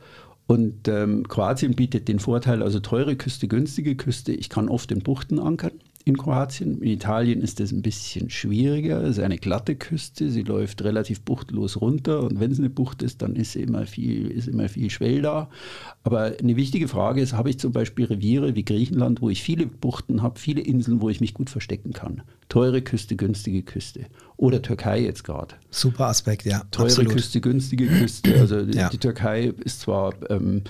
[0.46, 4.34] Und ähm, Kroatien bietet den Vorteil, also teure Küste, günstige Küste.
[4.34, 6.82] Ich kann oft in Buchten ankern in Kroatien.
[6.82, 9.02] In Italien ist das ein bisschen schwieriger.
[9.04, 13.02] Es ist eine glatte Küste, sie läuft relativ buchtlos runter und wenn es eine Bucht
[13.02, 15.50] ist, dann ist immer viel, ist immer viel Schwell da.
[16.04, 19.66] Aber eine wichtige Frage ist, habe ich zum Beispiel Reviere wie Griechenland, wo ich viele
[19.66, 22.22] Buchten habe, viele Inseln, wo ich mich gut verstecken kann.
[22.50, 24.06] Teure Küste, günstige Küste.
[24.36, 25.56] Oder Türkei jetzt gerade.
[25.70, 26.64] Super Aspekt, ja.
[26.72, 27.14] Teure absolut.
[27.14, 28.38] Küste, günstige Küste.
[28.40, 28.90] Also ja.
[28.90, 30.64] die Türkei ist zwar ähm,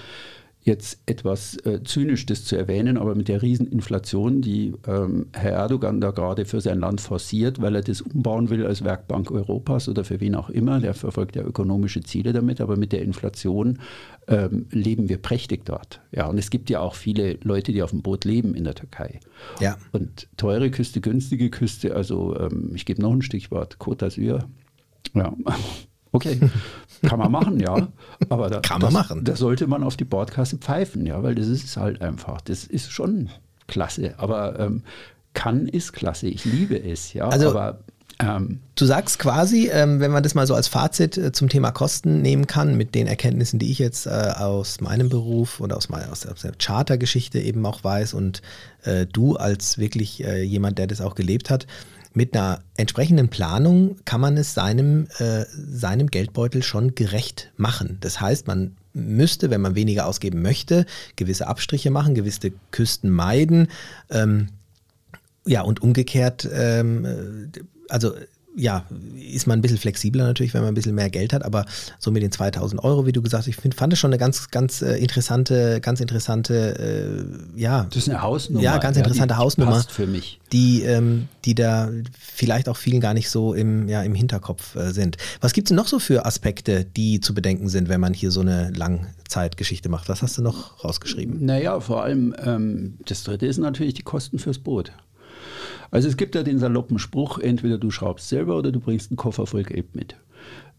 [0.63, 5.99] jetzt etwas äh, zynisch das zu erwähnen, aber mit der Rieseninflation, die ähm, Herr Erdogan
[5.99, 10.03] da gerade für sein Land forciert, weil er das umbauen will als Werkbank Europas oder
[10.05, 13.79] für wen auch immer, der verfolgt ja ökonomische Ziele damit, aber mit der Inflation
[14.27, 16.01] ähm, leben wir prächtig dort.
[16.11, 18.75] Ja, und es gibt ja auch viele Leute, die auf dem Boot leben in der
[18.75, 19.19] Türkei.
[19.59, 19.77] Ja.
[19.91, 24.45] Und teure Küste, günstige Küste, also ähm, ich gebe noch ein Stichwort, Côte d'Azur.
[25.13, 25.33] Ja,
[26.13, 26.39] Okay,
[27.01, 27.87] kann man machen, ja.
[28.29, 29.23] Aber da, kann man das, machen.
[29.25, 32.91] Da sollte man auf die Bordkasse pfeifen, ja, weil das ist halt einfach, das ist
[32.91, 33.29] schon
[33.67, 34.13] klasse.
[34.17, 34.83] Aber ähm,
[35.33, 36.27] kann ist klasse.
[36.27, 37.27] Ich liebe es, ja.
[37.27, 37.79] Also, aber
[38.19, 41.71] ähm, du sagst quasi, ähm, wenn man das mal so als Fazit äh, zum Thema
[41.71, 45.89] Kosten nehmen kann, mit den Erkenntnissen, die ich jetzt äh, aus meinem Beruf oder aus,
[45.89, 48.43] mein, aus, der Chartergeschichte eben auch weiß und
[48.83, 51.65] äh, du als wirklich jemand, der das auch gelebt hat,
[52.13, 57.97] mit einer entsprechenden Planung kann man es seinem, äh, seinem Geldbeutel schon gerecht machen.
[58.01, 63.67] Das heißt, man müsste, wenn man weniger ausgeben möchte, gewisse Abstriche machen, gewisse Küsten meiden.
[64.09, 64.49] Ähm,
[65.45, 68.13] ja, und umgekehrt, ähm, äh, also
[68.55, 68.85] ja,
[69.31, 71.65] ist man ein bisschen flexibler natürlich, wenn man ein bisschen mehr Geld hat, aber
[71.99, 74.19] so mit den 2000 Euro, wie du gesagt hast, ich find, fand es schon eine
[74.19, 77.85] ganz, ganz äh, interessante, ganz interessante, äh, ja.
[77.89, 78.63] Das ist eine Hausnummer.
[78.63, 79.71] Ja, ganz interessante ja, die, Hausnummer.
[79.71, 80.39] Passt für mich.
[80.51, 81.89] Die, ähm, die da
[82.19, 85.17] vielleicht auch vielen gar nicht so im, ja, im Hinterkopf äh, sind.
[85.41, 88.41] Was gibt es noch so für Aspekte, die zu bedenken sind, wenn man hier so
[88.41, 90.09] eine Langzeitgeschichte macht?
[90.09, 91.43] Was hast du noch rausgeschrieben?
[91.43, 94.91] Naja, vor allem, ähm, das dritte ist natürlich die Kosten fürs Boot.
[95.93, 99.17] Also es gibt ja den saloppen Spruch, entweder du schraubst selber oder du bringst einen
[99.17, 100.15] Koffer voll Geld mit.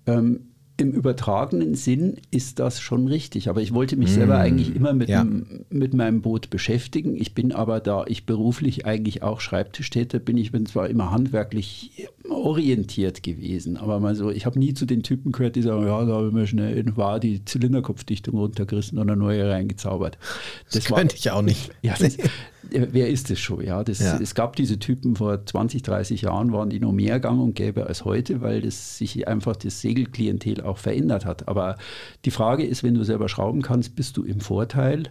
[0.08, 4.74] Ähm, im übertragenen Sinn ist das schon richtig, aber ich wollte mich mmh, selber eigentlich
[4.74, 5.24] immer mit, ja.
[5.70, 7.14] mit meinem Boot beschäftigen.
[7.14, 12.08] Ich bin aber da ich beruflich eigentlich auch Schreibtischtäter bin, ich bin zwar immer handwerklich
[12.28, 16.04] orientiert gewesen, aber mal so, ich habe nie zu den Typen gehört, die sagen, ja,
[16.04, 20.16] da haben wir schnell in war die Zylinderkopfdichtung runtergerissen und eine neue reingezaubert.
[20.66, 21.70] Das, das könnte ich auch nicht.
[21.82, 22.16] Ja, das,
[22.70, 23.62] wer ist es schon?
[23.62, 24.18] Ja, das, ja.
[24.18, 27.86] Es gab diese Typen vor 20, 30 Jahren, waren die noch mehr gang und gäbe
[27.86, 31.46] als heute, weil das sich einfach das Segelklientel auch verändert hat.
[31.46, 31.76] Aber
[32.24, 35.10] die Frage ist, wenn du selber schrauben kannst, bist du im Vorteil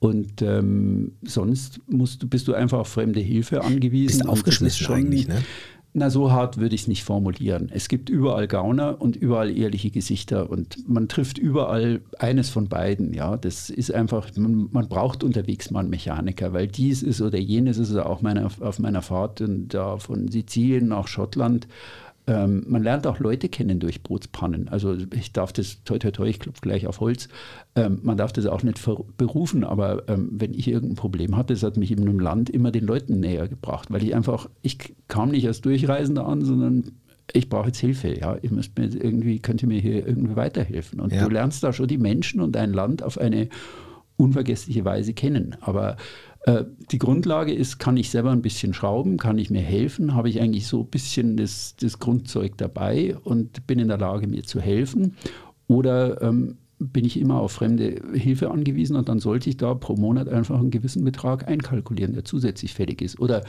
[0.00, 4.18] und ähm, sonst musst du, bist du einfach auf fremde Hilfe angewiesen.
[4.18, 5.42] Bist aufgeschmissen schon, eigentlich, ne?
[5.94, 7.70] Na, so hart würde ich es nicht formulieren.
[7.72, 13.14] Es gibt überall Gauner und überall ehrliche Gesichter und man trifft überall eines von beiden.
[13.14, 17.38] Ja, das ist einfach, man, man braucht unterwegs mal einen Mechaniker, weil dies ist oder
[17.38, 21.66] jenes ist auch meine, auf meiner Fahrt und da von Sizilien nach Schottland
[22.28, 24.68] ähm, man lernt auch Leute kennen durch Bootspannen.
[24.68, 27.28] Also ich darf das, toi toi toi, ich klopfe gleich auf Holz,
[27.74, 28.78] ähm, man darf das auch nicht
[29.16, 32.70] berufen, aber ähm, wenn ich irgendein Problem hatte, das hat mich in einem Land immer
[32.70, 36.92] den Leuten näher gebracht, weil ich einfach, ich kam nicht als Durchreisender an, sondern
[37.32, 41.00] ich brauche jetzt Hilfe, ja, ihr müsst mir irgendwie, könnt ihr mir hier irgendwie weiterhelfen.
[41.00, 41.24] Und ja.
[41.24, 43.48] du lernst da schon die Menschen und dein Land auf eine
[44.16, 45.56] unvergessliche Weise kennen.
[45.60, 45.96] Aber
[46.90, 50.40] die Grundlage ist, kann ich selber ein bisschen schrauben, kann ich mir helfen, habe ich
[50.40, 54.60] eigentlich so ein bisschen das, das Grundzeug dabei und bin in der Lage, mir zu
[54.60, 55.16] helfen.
[55.66, 59.96] Oder ähm, bin ich immer auf fremde Hilfe angewiesen und dann sollte ich da pro
[59.96, 63.20] Monat einfach einen gewissen Betrag einkalkulieren, der zusätzlich fällig ist.
[63.20, 63.44] Oder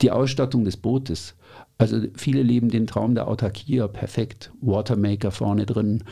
[0.00, 1.36] die Ausstattung des Bootes.
[1.78, 4.52] Also viele leben den Traum der Autarkie ja perfekt.
[4.60, 6.04] Watermaker vorne drin,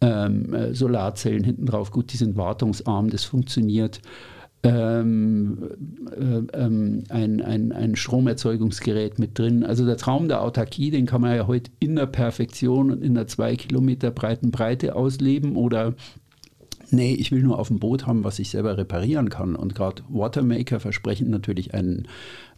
[0.00, 1.90] ähm, äh, Solarzellen hinten drauf.
[1.90, 4.00] Gut, die sind wartungsarm, das funktioniert
[4.68, 5.70] ähm,
[6.10, 9.64] äh, ähm, ein, ein, ein Stromerzeugungsgerät mit drin.
[9.64, 13.14] Also der Traum der Autarkie, den kann man ja heute in der Perfektion und in
[13.14, 15.94] der zwei Kilometer breiten Breite ausleben oder
[16.90, 19.56] Nee, ich will nur auf dem Boot haben, was ich selber reparieren kann.
[19.56, 22.06] Und gerade Watermaker versprechen natürlich einen,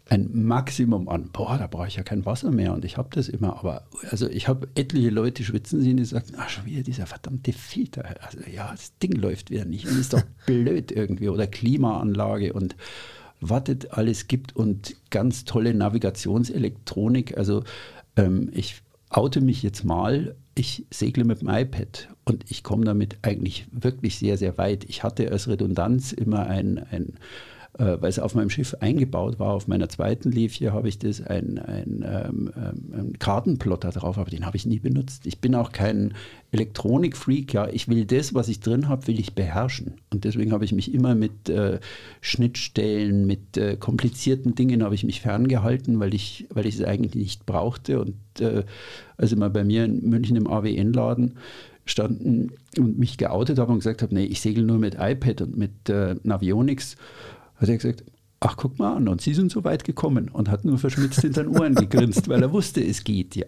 [0.07, 3.27] ein Maximum an, boah, da brauche ich ja kein Wasser mehr und ich habe das
[3.27, 3.57] immer.
[3.57, 7.53] Aber also ich habe etliche Leute schwitzen sehen, die sagen, ach, schon wieder dieser verdammte
[7.53, 8.05] Filter.
[8.21, 11.29] Also ja, das Ding läuft wieder nicht und ist doch blöd irgendwie.
[11.29, 12.75] Oder Klimaanlage und
[13.41, 17.37] wartet alles gibt und ganz tolle Navigationselektronik.
[17.37, 17.63] Also
[18.15, 23.17] ähm, ich oute mich jetzt mal, ich segle mit dem iPad und ich komme damit
[23.23, 24.85] eigentlich wirklich sehr, sehr weit.
[24.85, 27.13] Ich hatte als Redundanz immer ein, ein
[27.77, 29.53] äh, weil es auf meinem Schiff eingebaut war.
[29.53, 34.29] Auf meiner zweiten Livia habe ich das, ein, ein, ähm, ähm, ein Kartenplotter drauf, aber
[34.29, 35.25] den habe ich nie benutzt.
[35.25, 36.13] Ich bin auch kein
[36.51, 37.69] Elektronikfreak, ja.
[37.69, 39.93] Ich will das, was ich drin habe, will ich beherrschen.
[40.11, 41.79] Und deswegen habe ich mich immer mit äh,
[42.21, 47.15] Schnittstellen, mit äh, komplizierten Dingen habe ich mich ferngehalten, weil ich, weil ich es eigentlich
[47.15, 48.01] nicht brauchte.
[48.01, 48.63] Und äh,
[49.15, 51.35] also mal bei mir in München im AWN-Laden
[51.89, 55.57] standen und mich geoutet habe und gesagt habe, nee, ich segel nur mit iPad und
[55.57, 56.95] mit äh, Navionics
[57.55, 58.03] hat er gesagt,
[58.39, 61.43] ach guck mal an, und Sie sind so weit gekommen und hat nur verschmitzt hinter
[61.43, 63.45] den Ohren gegrinst, weil er wusste, es geht, ja.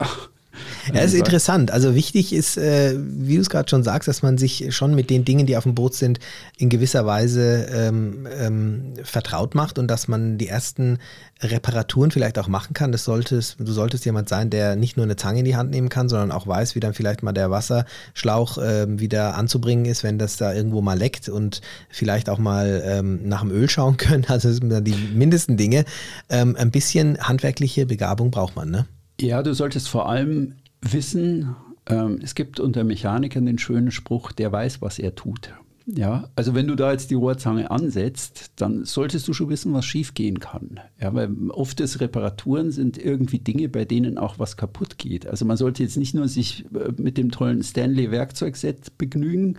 [0.93, 1.71] Ja, ist interessant.
[1.71, 5.09] Also wichtig ist, äh, wie du es gerade schon sagst, dass man sich schon mit
[5.09, 6.19] den Dingen, die auf dem Boot sind,
[6.57, 10.99] in gewisser Weise ähm, ähm, vertraut macht und dass man die ersten
[11.41, 12.91] Reparaturen vielleicht auch machen kann.
[12.91, 15.89] Das solltest, du solltest jemand sein, der nicht nur eine Zange in die Hand nehmen
[15.89, 20.19] kann, sondern auch weiß, wie dann vielleicht mal der Wasserschlauch äh, wieder anzubringen ist, wenn
[20.19, 24.25] das da irgendwo mal leckt und vielleicht auch mal ähm, nach dem Öl schauen können.
[24.27, 25.85] Also das sind die mindesten Dinge.
[26.29, 28.85] Ähm, ein bisschen handwerkliche Begabung braucht man, ne?
[29.21, 31.55] Ja, du solltest vor allem wissen,
[31.85, 35.53] ähm, es gibt unter Mechanikern den schönen Spruch, der weiß, was er tut.
[35.85, 39.85] Ja, also wenn du da jetzt die Rohrzange ansetzt, dann solltest du schon wissen, was
[39.85, 40.79] schiefgehen kann.
[40.99, 45.27] Ja, weil oft ist Reparaturen sind irgendwie Dinge, bei denen auch was kaputt geht.
[45.27, 49.57] Also man sollte jetzt nicht nur sich äh, mit dem tollen Stanley Werkzeugset begnügen,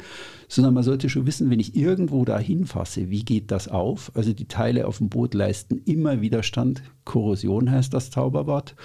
[0.49, 4.11] sondern man sollte schon wissen, wenn ich irgendwo da hinfasse, wie geht das auf?
[4.15, 6.83] Also die Teile auf dem Boot leisten immer Widerstand.
[7.05, 8.77] Korrosion heißt das Zauberwort.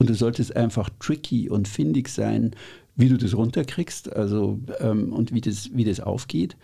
[0.00, 2.52] Und du solltest einfach tricky und findig sein,
[2.96, 6.56] wie du das runterkriegst also, ähm, und wie das, wie das aufgeht.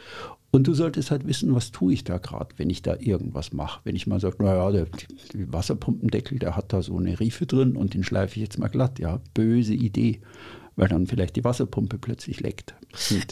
[0.53, 3.81] Und du solltest halt wissen, was tue ich da gerade, wenn ich da irgendwas mache.
[3.85, 4.87] Wenn ich mal sage, naja, der,
[5.35, 8.99] Wasserpumpendeckel, der hat da so eine Riefe drin und den schleife ich jetzt mal glatt.
[8.99, 10.21] Ja, böse Idee
[10.77, 12.75] weil dann vielleicht die Wasserpumpe plötzlich leckt.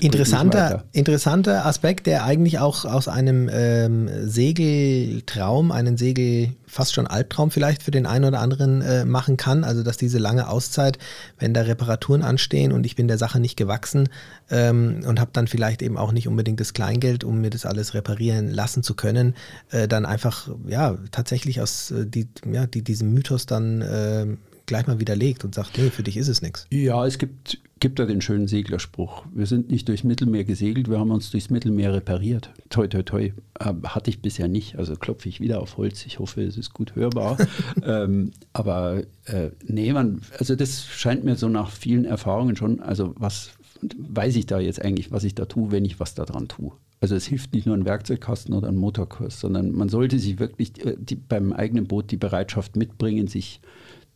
[0.00, 7.50] Interessanter, interessanter Aspekt, der eigentlich auch aus einem ähm, Segeltraum, einen Segel, fast schon Albtraum
[7.50, 9.62] vielleicht für den einen oder anderen äh, machen kann.
[9.62, 10.98] Also dass diese lange Auszeit,
[11.38, 14.08] wenn da Reparaturen anstehen und ich bin der Sache nicht gewachsen
[14.50, 17.92] ähm, und habe dann vielleicht eben auch nicht unbedingt das Kleingeld, um mir das alles
[17.92, 19.34] reparieren lassen zu können,
[19.70, 24.26] äh, dann einfach ja tatsächlich aus äh, die, ja, die, diesem Mythos dann äh,
[24.66, 26.66] gleich mal widerlegt und sagt, nee, für dich ist es nichts.
[26.70, 29.24] Ja, es gibt, gibt da den schönen Seglerspruch.
[29.34, 32.50] Wir sind nicht durchs Mittelmeer gesegelt, wir haben uns durchs Mittelmeer repariert.
[32.70, 33.32] Toi, toi, toi.
[33.58, 36.06] Hatte ich bisher nicht, also klopfe ich wieder auf Holz.
[36.06, 37.36] Ich hoffe, es ist gut hörbar.
[37.84, 43.14] ähm, aber äh, nee, man, also das scheint mir so nach vielen Erfahrungen schon, also
[43.18, 43.50] was
[43.96, 46.72] weiß ich da jetzt eigentlich, was ich da tue, wenn ich was daran tue.
[47.00, 50.84] Also es hilft nicht nur ein Werkzeugkasten oder ein Motorkurs, sondern man sollte sich wirklich
[50.84, 53.60] äh, die, beim eigenen Boot die Bereitschaft mitbringen, sich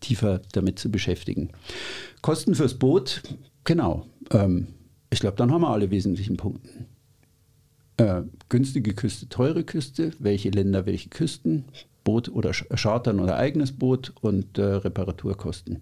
[0.00, 1.50] tiefer damit zu beschäftigen.
[2.22, 3.22] Kosten fürs Boot,
[3.64, 4.06] genau.
[4.30, 4.68] Ähm,
[5.10, 6.68] ich glaube, dann haben wir alle wesentlichen Punkte.
[7.96, 11.64] Äh, günstige Küste, teure Küste, welche Länder, welche Küsten,
[12.04, 15.80] Boot oder Chartern oder eigenes Boot und äh, Reparaturkosten.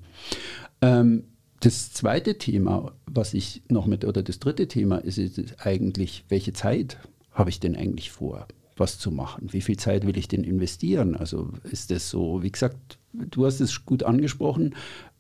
[0.81, 1.25] Ähm,
[1.61, 6.53] das zweite Thema, was ich noch mit, oder das dritte Thema ist, ist eigentlich, welche
[6.53, 6.99] Zeit
[7.33, 8.47] habe ich denn eigentlich vor?
[8.77, 9.53] was zu machen.
[9.53, 11.17] Wie viel Zeit will ich denn investieren?
[11.17, 12.99] Also ist das so, wie gesagt,
[13.31, 14.75] du hast es gut angesprochen,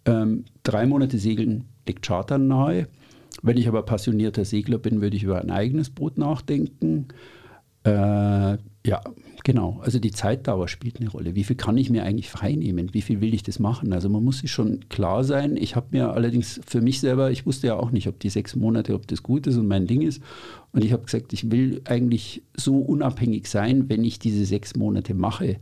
[0.05, 2.89] ähm, drei Monate Segeln liegt Chartern nahe.
[3.43, 7.09] Wenn ich aber passionierter Segler bin, würde ich über ein eigenes Boot nachdenken.
[7.85, 9.01] Äh, ja,
[9.45, 9.81] genau.
[9.83, 11.35] Also die Zeitdauer spielt eine Rolle.
[11.35, 12.95] Wie viel kann ich mir eigentlich freinehmen?
[12.95, 13.93] Wie viel will ich das machen?
[13.93, 15.57] Also man muss sich schon klar sein.
[15.57, 18.57] Ich habe mir allerdings für mich selber, ich wusste ja auch nicht, ob die sechs
[18.57, 20.23] Monate, ob das gut ist und mein Ding ist.
[20.73, 25.15] Und ich habe gesagt, ich will eigentlich so unabhängig sein, wenn ich diese sechs Monate
[25.15, 25.59] mache.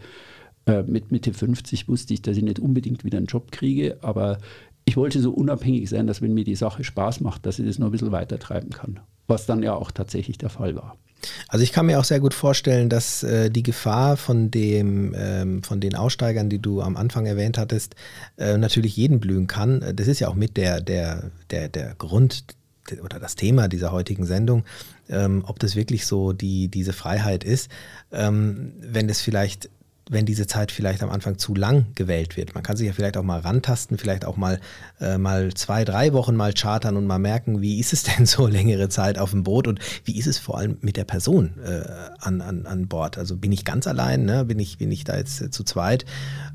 [0.66, 4.38] Äh, mit Mitte 50 wusste ich, dass ich nicht unbedingt wieder einen Job kriege, aber
[4.84, 7.78] ich wollte so unabhängig sein, dass wenn mir die Sache Spaß macht, dass ich das
[7.78, 9.00] noch ein bisschen weiter treiben kann.
[9.26, 10.96] Was dann ja auch tatsächlich der Fall war.
[11.48, 15.62] Also ich kann mir auch sehr gut vorstellen, dass äh, die Gefahr von dem, ähm,
[15.62, 17.94] von den Aussteigern, die du am Anfang erwähnt hattest,
[18.36, 19.82] äh, natürlich jeden blühen kann.
[19.94, 22.44] Das ist ja auch mit der, der, der, der Grund
[23.02, 24.64] oder das Thema dieser heutigen Sendung,
[25.08, 27.70] ähm, ob das wirklich so die, diese Freiheit ist.
[28.12, 29.70] Ähm, wenn es vielleicht
[30.10, 32.54] wenn diese Zeit vielleicht am Anfang zu lang gewählt wird.
[32.54, 34.60] Man kann sich ja vielleicht auch mal rantasten, vielleicht auch mal,
[35.00, 38.46] äh, mal zwei, drei Wochen mal chartern und mal merken, wie ist es denn so
[38.46, 41.84] längere Zeit auf dem Boot und wie ist es vor allem mit der Person äh,
[42.20, 43.16] an, an, an Bord.
[43.16, 44.44] Also bin ich ganz allein, ne?
[44.44, 46.04] bin, ich, bin ich da jetzt äh, zu zweit,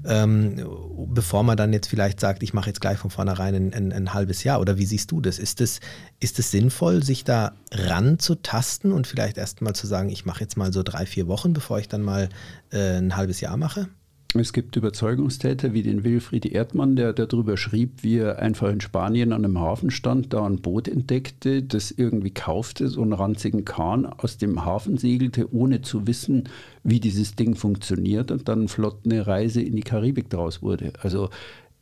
[0.06, 0.66] ähm,
[1.08, 4.14] bevor man dann jetzt vielleicht sagt, ich mache jetzt gleich von vornherein ein, ein, ein
[4.14, 4.60] halbes Jahr.
[4.62, 5.40] Oder wie siehst du das?
[5.40, 5.80] Ist es
[6.20, 10.58] ist es sinnvoll, sich da ranzutasten und vielleicht erst mal zu sagen, ich mache jetzt
[10.58, 12.28] mal so drei, vier Wochen, bevor ich dann mal
[12.72, 13.90] äh, ein halbes Jahr mache?
[14.36, 19.34] Es gibt Überzeugungstäter wie den Wilfried Erdmann, der darüber schrieb, wie er einfach in Spanien
[19.34, 24.06] an einem Hafen stand, da ein Boot entdeckte, das irgendwie kaufte, so einen ranzigen Kahn
[24.06, 26.48] aus dem Hafen segelte, ohne zu wissen,
[26.84, 30.94] wie dieses Ding funktioniert und dann flott eine Reise in die Karibik draus wurde.
[31.02, 31.32] Also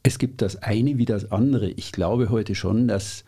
[0.03, 1.69] es gibt das eine wie das andere.
[1.71, 3.25] Ich glaube heute schon, dass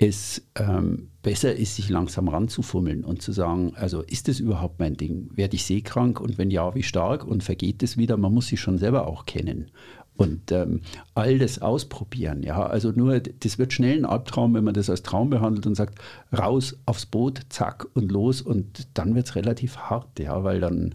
[0.00, 4.96] es ähm, besser ist, sich langsam ranzufummeln und zu sagen, also ist das überhaupt mein
[4.96, 5.28] Ding?
[5.34, 7.26] Werde ich seekrank und wenn ja, wie stark?
[7.26, 8.16] Und vergeht es wieder?
[8.16, 9.70] Man muss sich schon selber auch kennen
[10.16, 10.80] und ähm,
[11.14, 12.42] all das ausprobieren.
[12.42, 15.74] Ja, also nur, das wird schnell ein Albtraum, wenn man das als Traum behandelt und
[15.74, 15.98] sagt,
[16.36, 20.94] raus aufs Boot, zack und los und dann wird es relativ hart, ja, weil dann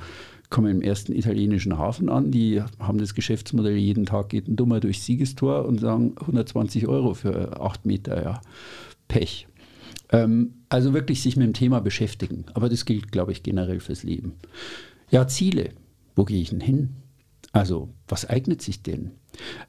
[0.50, 4.80] kommen im ersten italienischen Hafen an, die haben das Geschäftsmodell, jeden Tag geht ein Dummer
[4.80, 8.42] durchs Siegestor und sagen 120 Euro für acht Meter, ja.
[9.08, 9.48] Pech.
[10.12, 12.46] Ähm, also wirklich sich mit dem Thema beschäftigen.
[12.54, 14.34] Aber das gilt, glaube ich, generell fürs Leben.
[15.10, 15.70] Ja, Ziele.
[16.16, 16.90] Wo gehe ich denn hin?
[17.52, 19.12] Also, was eignet sich denn?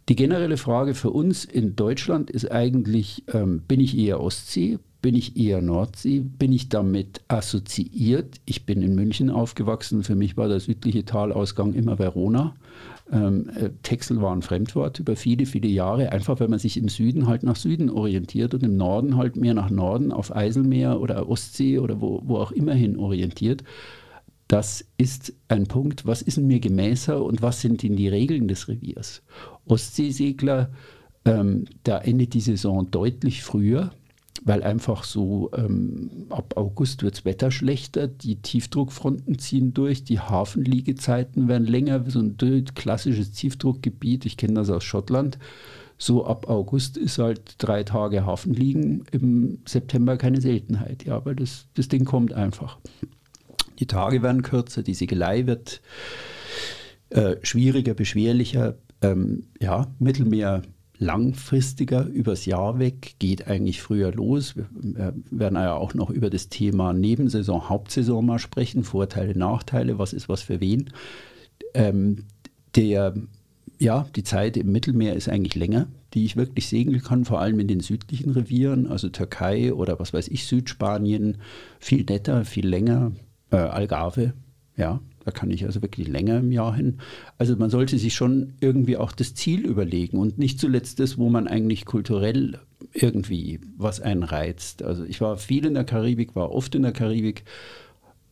[0.09, 5.15] Die generelle Frage für uns in Deutschland ist eigentlich, ähm, bin ich eher Ostsee, bin
[5.15, 8.41] ich eher Nordsee, bin ich damit assoziiert?
[8.45, 12.57] Ich bin in München aufgewachsen, für mich war der südliche Talausgang immer Verona.
[13.13, 16.89] Ähm, äh, Texel war ein Fremdwort über viele, viele Jahre, einfach weil man sich im
[16.89, 21.29] Süden halt nach Süden orientiert und im Norden halt mehr nach Norden auf Eiselmeer oder
[21.29, 23.63] Ostsee oder wo, wo auch immer hin orientiert.
[24.49, 28.67] Das ist ein Punkt, was ist mir gemäßer und was sind denn die Regeln des
[28.67, 29.23] Reviers?
[29.67, 30.73] Ostseesegler,
[31.25, 33.93] ähm, da endet die Saison deutlich früher
[34.45, 40.20] weil einfach so ähm, ab August wird das Wetter schlechter, die Tiefdruckfronten ziehen durch, die
[40.20, 42.37] Hafenliegezeiten werden länger, so ein
[42.74, 45.39] klassisches Tiefdruckgebiet, ich kenne das aus Schottland.
[45.99, 51.66] So ab August ist halt drei Tage Hafenliegen, im September keine Seltenheit, ja, weil das,
[51.74, 52.78] das Ding kommt einfach.
[53.78, 55.80] Die Tage werden kürzer, die Segelei wird
[57.11, 58.76] äh, schwieriger, beschwerlicher.
[59.03, 60.62] Ähm, ja, Mittelmeer
[60.99, 64.57] langfristiger übers Jahr weg, geht eigentlich früher los.
[64.57, 64.69] Wir
[65.31, 70.29] werden ja auch noch über das Thema Nebensaison, Hauptsaison mal sprechen, Vorteile, Nachteile, was ist
[70.29, 70.91] was für wen.
[71.75, 72.25] Ähm,
[72.75, 73.15] der,
[73.79, 77.61] ja, die Zeit im Mittelmeer ist eigentlich länger, die ich wirklich segeln kann, vor allem
[77.61, 81.39] in den südlichen Revieren, also Türkei oder was weiß ich, Südspanien,
[81.79, 83.13] viel netter, viel länger,
[83.51, 84.33] äh, Algarve,
[84.77, 86.99] ja, da kann ich also wirklich länger im Jahr hin.
[87.37, 91.29] Also man sollte sich schon irgendwie auch das Ziel überlegen und nicht zuletzt das, wo
[91.29, 92.61] man eigentlich kulturell
[92.93, 94.85] irgendwie was einreizt.
[94.85, 97.43] Also ich war viel in der Karibik, war oft in der Karibik,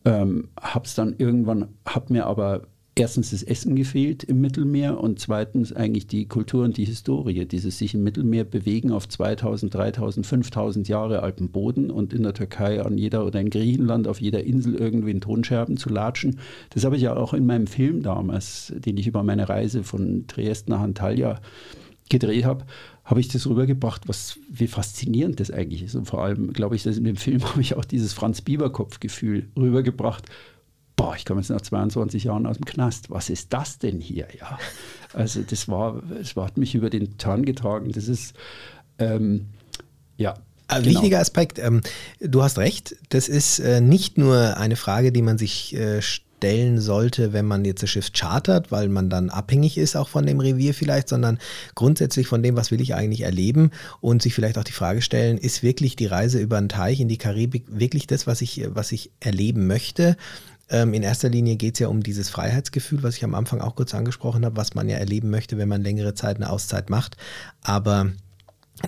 [0.05, 0.47] ähm,
[0.85, 2.65] es dann irgendwann, habe mir aber
[2.97, 7.77] erstens das Essen gefehlt im Mittelmeer und zweitens eigentlich die Kultur und die Historie, dieses
[7.77, 12.81] sich im Mittelmeer bewegen auf 2000, 3000, 5000 Jahre alten Boden und in der Türkei
[12.81, 16.39] an jeder oder in Griechenland auf jeder Insel irgendwie in Tonscherben zu latschen.
[16.69, 20.25] Das habe ich ja auch in meinem Film damals, den ich über meine Reise von
[20.27, 21.41] Triest nach Antalya
[22.09, 22.65] gedreht habe,
[23.03, 25.95] habe ich das rübergebracht, was, wie faszinierend das eigentlich ist.
[25.95, 29.49] Und vor allem, glaube ich, dass in dem Film habe ich auch dieses Franz Bieberkopf-Gefühl
[29.57, 30.29] rübergebracht
[30.95, 34.27] boah, ich komme jetzt nach 22 Jahren aus dem Knast, was ist das denn hier?
[34.39, 34.57] Ja,
[35.13, 37.91] also das war, es hat mich über den Turn getragen.
[37.91, 38.33] Das ist,
[38.99, 39.47] ähm,
[40.17, 40.35] ja.
[40.67, 40.95] Ein genau.
[40.95, 41.81] wichtiger Aspekt, ähm,
[42.19, 46.01] du hast recht, das ist äh, nicht nur eine Frage, die man sich äh,
[46.45, 50.25] stellen sollte, wenn man jetzt das Schiff chartert, weil man dann abhängig ist auch von
[50.25, 51.39] dem Revier vielleicht, sondern
[51.75, 53.71] grundsätzlich von dem, was will ich eigentlich erleben
[54.01, 57.07] und sich vielleicht auch die Frage stellen, ist wirklich die Reise über einen Teich in
[57.07, 60.17] die Karibik wirklich das, was ich, was ich erleben möchte?
[60.69, 63.75] Ähm, in erster Linie geht es ja um dieses Freiheitsgefühl, was ich am Anfang auch
[63.75, 67.17] kurz angesprochen habe, was man ja erleben möchte, wenn man längere Zeit eine Auszeit macht.
[67.61, 68.11] Aber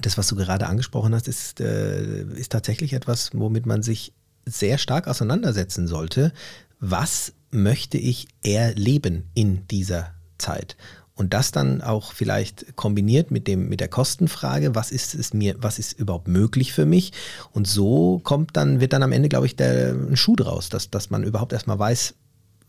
[0.01, 4.13] das, was du gerade angesprochen hast, ist, äh, ist tatsächlich etwas, womit man sich
[4.45, 6.33] sehr stark auseinandersetzen sollte.
[6.79, 10.77] Was möchte ich erleben in dieser Zeit?
[11.17, 15.55] Und das dann auch vielleicht kombiniert mit dem, mit der Kostenfrage, was ist es mir,
[15.59, 17.11] was ist überhaupt möglich für mich?
[17.51, 20.91] Und so kommt dann, wird dann am Ende, glaube ich, der ein Schuh draus, dass,
[20.91, 22.13] dass man überhaupt erstmal weiß,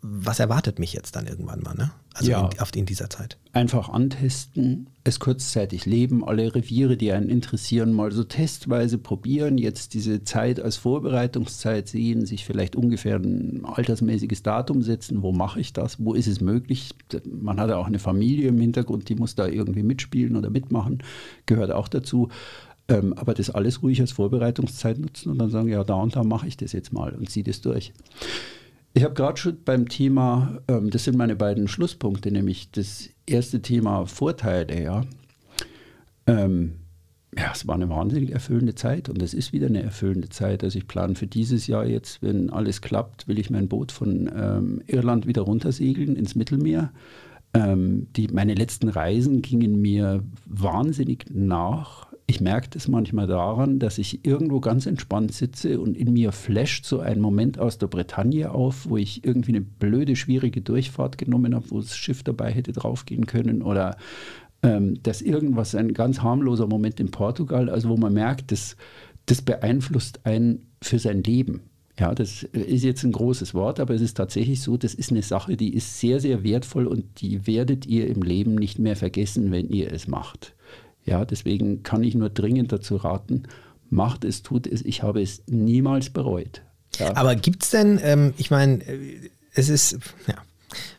[0.01, 1.91] was erwartet mich jetzt dann irgendwann mal, ne?
[2.15, 2.49] Also Ja.
[2.53, 3.37] in, auf, in dieser Zeit.
[3.53, 9.95] Einfach antesten, es kurzzeitig leben, alle Reviere, die einen interessieren, mal so testweise probieren, jetzt
[9.95, 15.73] diese Zeit als Vorbereitungszeit sehen, sich vielleicht ungefähr ein altersmäßiges Datum setzen, wo mache ich
[15.73, 16.91] das, wo ist es möglich.
[17.25, 21.03] Man hat ja auch eine Familie im Hintergrund, die muss da irgendwie mitspielen oder mitmachen,
[21.47, 22.29] gehört auch dazu.
[22.89, 26.25] Ähm, aber das alles ruhig als Vorbereitungszeit nutzen und dann sagen, ja, da und da
[26.25, 27.93] mache ich das jetzt mal und ziehe das durch.
[28.99, 33.63] Ich habe gerade schon beim Thema, ähm, das sind meine beiden Schlusspunkte, nämlich das erste
[33.63, 35.05] Thema Vorteile, ja.
[36.27, 36.73] Ähm,
[37.39, 40.65] ja, es war eine wahnsinnig erfüllende Zeit und es ist wieder eine erfüllende Zeit.
[40.65, 44.29] Also ich plane für dieses Jahr jetzt, wenn alles klappt, will ich mein Boot von
[44.35, 46.91] ähm, Irland wieder runtersegeln ins Mittelmeer.
[47.55, 52.08] Ähm, die, meine letzten Reisen gingen mir wahnsinnig nach.
[52.31, 56.85] Ich merke das manchmal daran, dass ich irgendwo ganz entspannt sitze und in mir flasht
[56.85, 61.55] so ein Moment aus der Bretagne auf, wo ich irgendwie eine blöde, schwierige Durchfahrt genommen
[61.55, 63.97] habe, wo das Schiff dabei hätte draufgehen können oder
[64.63, 68.77] ähm, dass irgendwas, ein ganz harmloser Moment in Portugal, also wo man merkt, das,
[69.25, 71.63] das beeinflusst einen für sein Leben.
[71.99, 75.23] Ja, das ist jetzt ein großes Wort, aber es ist tatsächlich so, das ist eine
[75.23, 79.51] Sache, die ist sehr, sehr wertvoll und die werdet ihr im Leben nicht mehr vergessen,
[79.51, 80.55] wenn ihr es macht.
[81.09, 83.45] Ja, deswegen kann ich nur dringend dazu raten,
[83.89, 84.83] macht es, tut es.
[84.83, 86.61] Ich habe es niemals bereut.
[86.99, 87.17] Ja.
[87.17, 90.35] Aber gibt es denn, ähm, ich meine, äh, es ist ja,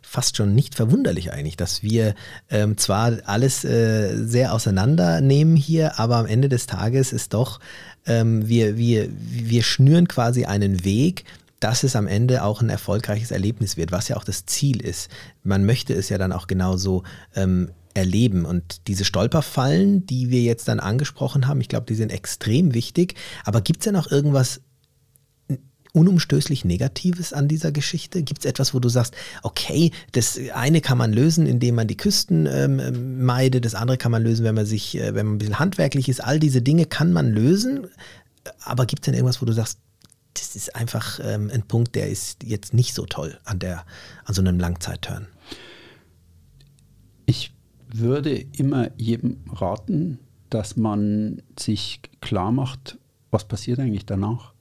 [0.02, 2.16] fast schon nicht verwunderlich eigentlich, dass wir
[2.50, 7.60] ähm, zwar alles äh, sehr auseinandernehmen hier, aber am Ende des Tages ist doch,
[8.08, 11.26] ähm, wir, wir, wir schnüren quasi einen Weg,
[11.60, 15.12] dass es am Ende auch ein erfolgreiches Erlebnis wird, was ja auch das Ziel ist.
[15.44, 17.04] Man möchte es ja dann auch genauso
[17.36, 18.46] ähm, erleben.
[18.46, 23.16] Und diese Stolperfallen, die wir jetzt dann angesprochen haben, ich glaube, die sind extrem wichtig.
[23.44, 24.62] Aber gibt es denn auch irgendwas
[25.92, 28.24] unumstößlich Negatives an dieser Geschichte?
[28.24, 31.98] Gibt es etwas, wo du sagst, okay, das eine kann man lösen, indem man die
[31.98, 35.40] Küsten ähm, meidet, das andere kann man lösen, wenn man sich, äh, wenn man ein
[35.40, 37.88] bisschen handwerklich ist, all diese Dinge kann man lösen.
[38.64, 39.80] Aber gibt es denn irgendwas, wo du sagst,
[40.36, 43.86] das ist einfach ähm, ein Punkt, der ist jetzt nicht so toll an, der,
[44.26, 45.28] an so einem Langzeitturn?
[47.26, 47.52] Ich
[47.92, 50.20] würde immer jedem raten,
[50.50, 52.98] dass man sich klar macht,
[53.32, 54.54] was passiert eigentlich danach.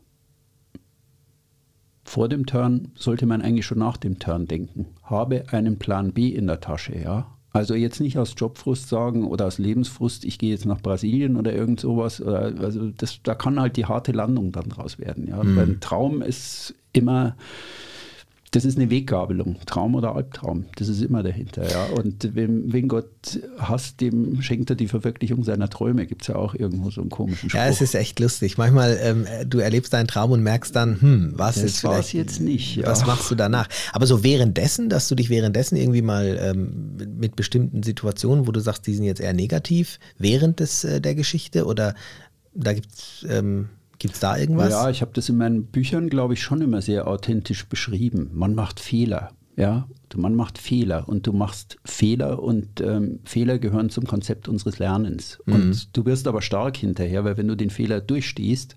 [2.04, 4.86] Vor dem Turn sollte man eigentlich schon nach dem Turn denken.
[5.02, 7.26] Habe einen Plan B in der Tasche, ja.
[7.50, 11.52] Also jetzt nicht aus Jobfrust sagen oder aus Lebensfrust, ich gehe jetzt nach Brasilien oder
[11.52, 12.20] irgend sowas.
[12.20, 15.28] Oder, also das, da kann halt die harte Landung dann draus werden.
[15.28, 15.42] Ja.
[15.42, 15.58] Mhm.
[15.58, 17.36] Ein Traum ist immer,
[18.50, 20.64] das ist eine Weggabelung, Traum oder Albtraum.
[20.76, 21.68] Das ist immer dahinter.
[21.70, 21.86] Ja.
[21.86, 26.06] Und wem, wen Gott hasst, dem schenkt er die Verwirklichung seiner Träume.
[26.06, 27.60] Gibt es ja auch irgendwo so einen komischen Spruch.
[27.60, 28.56] Ja, es ist echt lustig.
[28.56, 32.40] Manchmal, ähm, du erlebst deinen Traum und merkst dann, hm, was das ist vielleicht, jetzt
[32.40, 32.76] nicht.
[32.76, 32.86] Ja.
[32.86, 33.68] Was machst du danach?
[33.92, 38.60] Aber so währenddessen, dass du dich währenddessen irgendwie mal ähm, mit bestimmten Situationen, wo du
[38.60, 41.94] sagst, die sind jetzt eher negativ, während des, äh, der Geschichte oder
[42.54, 43.68] da gibt es ähm,
[43.98, 44.70] Gibt es da irgendwas?
[44.70, 48.30] Ja, ich habe das in meinen Büchern, glaube ich, schon immer sehr authentisch beschrieben.
[48.32, 49.32] Man macht Fehler.
[49.56, 54.78] Ja, man macht Fehler und du machst Fehler und ähm, Fehler gehören zum Konzept unseres
[54.78, 55.40] Lernens.
[55.46, 55.52] Mhm.
[55.52, 58.76] Und du wirst aber stark hinterher, weil wenn du den Fehler durchstehst,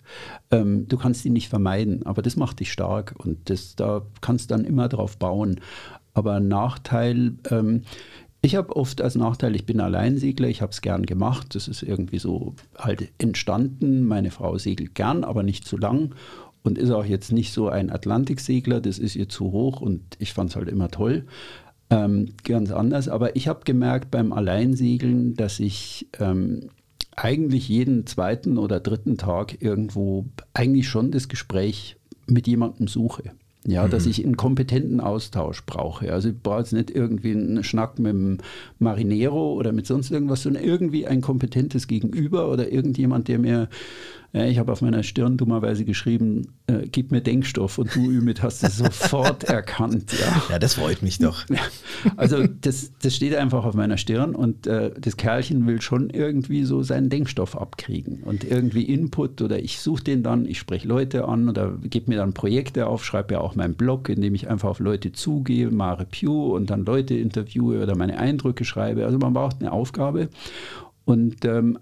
[0.50, 4.50] ähm, du kannst ihn nicht vermeiden, aber das macht dich stark und das, da kannst
[4.50, 5.62] dann immer drauf bauen.
[6.16, 7.84] Aber Nachteil, ähm,
[8.42, 11.54] ich habe oft als Nachteil, ich bin Alleinsegler, ich habe es gern gemacht.
[11.54, 14.08] Das ist irgendwie so halt entstanden.
[14.08, 16.16] Meine Frau segelt gern, aber nicht zu lang
[16.64, 18.82] und ist auch jetzt nicht so ein Atlantiksegler.
[18.82, 21.26] Das ist ihr zu hoch und ich fand es halt immer toll.
[21.92, 23.10] Ähm, ganz anders.
[23.10, 26.70] Aber ich habe gemerkt beim Alleinsegeln, dass ich ähm,
[27.16, 33.24] eigentlich jeden zweiten oder dritten Tag irgendwo eigentlich schon das Gespräch mit jemandem suche.
[33.68, 33.92] Ja, mhm.
[33.92, 36.12] dass ich einen kompetenten Austausch brauche.
[36.12, 38.38] Also ich brauche jetzt nicht irgendwie einen Schnack mit dem
[38.80, 43.70] Marinero oder mit sonst irgendwas, sondern irgendwie ein kompetentes Gegenüber oder irgendjemand, der mir,
[44.34, 48.42] ja, ich habe auf meiner Stirn dummerweise geschrieben, äh, gib mir Denkstoff und du, Ümit,
[48.42, 50.14] hast es sofort erkannt.
[50.14, 50.44] Ja.
[50.52, 51.46] ja, das freut mich doch.
[52.16, 56.64] Also das, das steht einfach auf meiner Stirn und äh, das Kerlchen will schon irgendwie
[56.64, 61.28] so seinen Denkstoff abkriegen und irgendwie Input oder ich suche den dann, ich spreche Leute
[61.28, 64.50] an oder gebe mir dann Projekte auf, schreibe ja auch meinen Blog, in dem ich
[64.50, 69.06] einfach auf Leute zugehe, mal Review und dann Leute interviewe oder meine Eindrücke schreibe.
[69.06, 70.30] Also man braucht eine Aufgabe
[71.04, 71.78] und ähm,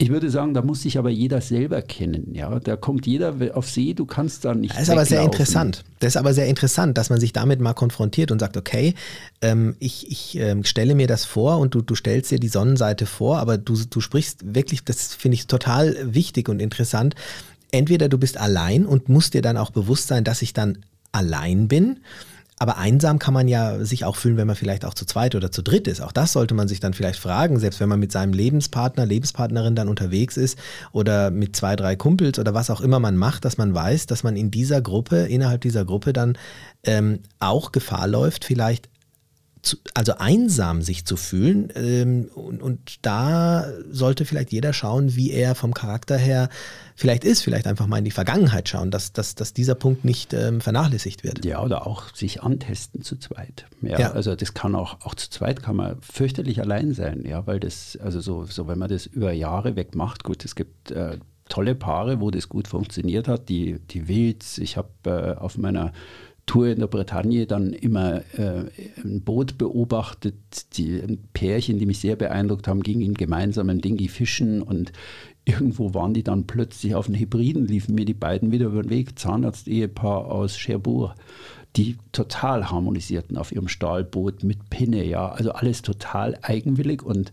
[0.00, 2.34] ich würde sagen, da muss sich aber jeder selber kennen.
[2.34, 3.92] Ja, da kommt jeder auf See.
[3.92, 4.72] Du kannst da nicht.
[4.72, 4.98] Das ist weglaufen.
[4.98, 5.84] aber sehr interessant.
[5.98, 8.94] Das ist aber sehr interessant, dass man sich damit mal konfrontiert und sagt, okay,
[9.42, 13.04] ähm, ich, ich ähm, stelle mir das vor und du, du stellst dir die Sonnenseite
[13.04, 17.14] vor, aber du, du sprichst wirklich, das finde ich total wichtig und interessant.
[17.70, 20.78] Entweder du bist allein und musst dir dann auch bewusst sein, dass ich dann
[21.12, 21.98] allein bin
[22.62, 25.50] Aber einsam kann man ja sich auch fühlen, wenn man vielleicht auch zu zweit oder
[25.50, 26.02] zu dritt ist.
[26.02, 29.74] Auch das sollte man sich dann vielleicht fragen, selbst wenn man mit seinem Lebenspartner, Lebenspartnerin
[29.74, 30.58] dann unterwegs ist
[30.92, 34.24] oder mit zwei, drei Kumpels oder was auch immer man macht, dass man weiß, dass
[34.24, 36.36] man in dieser Gruppe, innerhalb dieser Gruppe dann
[36.84, 38.89] ähm, auch Gefahr läuft, vielleicht
[39.62, 41.72] zu, also einsam sich zu fühlen.
[41.74, 46.48] Ähm, und, und, da sollte vielleicht jeder schauen, wie er vom Charakter her
[46.94, 47.42] vielleicht ist.
[47.42, 51.24] Vielleicht einfach mal in die Vergangenheit schauen, dass, dass, dass dieser Punkt nicht ähm, vernachlässigt
[51.24, 51.44] wird.
[51.44, 53.66] Ja, oder auch sich antesten zu zweit.
[53.82, 57.46] Ja, ja, Also das kann auch, auch zu zweit kann man fürchterlich allein sein, ja,
[57.46, 60.90] weil das, also so, so wenn man das über Jahre weg macht, gut, es gibt
[60.90, 61.18] äh,
[61.50, 65.92] tolle Paare, wo das gut funktioniert hat, die, die Wilds, ich habe äh, auf meiner
[66.50, 68.64] Tour in der Bretagne dann immer äh,
[69.04, 70.34] ein Boot beobachtet,
[70.76, 71.00] die,
[71.32, 74.90] Pärchen, die mich sehr beeindruckt haben, gingen gemeinsam im Dingi fischen und
[75.44, 78.90] irgendwo waren die dann plötzlich auf den Hybriden, liefen mir die beiden wieder über den
[78.90, 81.14] Weg, Zahnarzt-Ehepaar aus Cherbourg,
[81.76, 87.30] die total harmonisierten auf ihrem Stahlboot mit Pinne, ja, also alles total eigenwillig und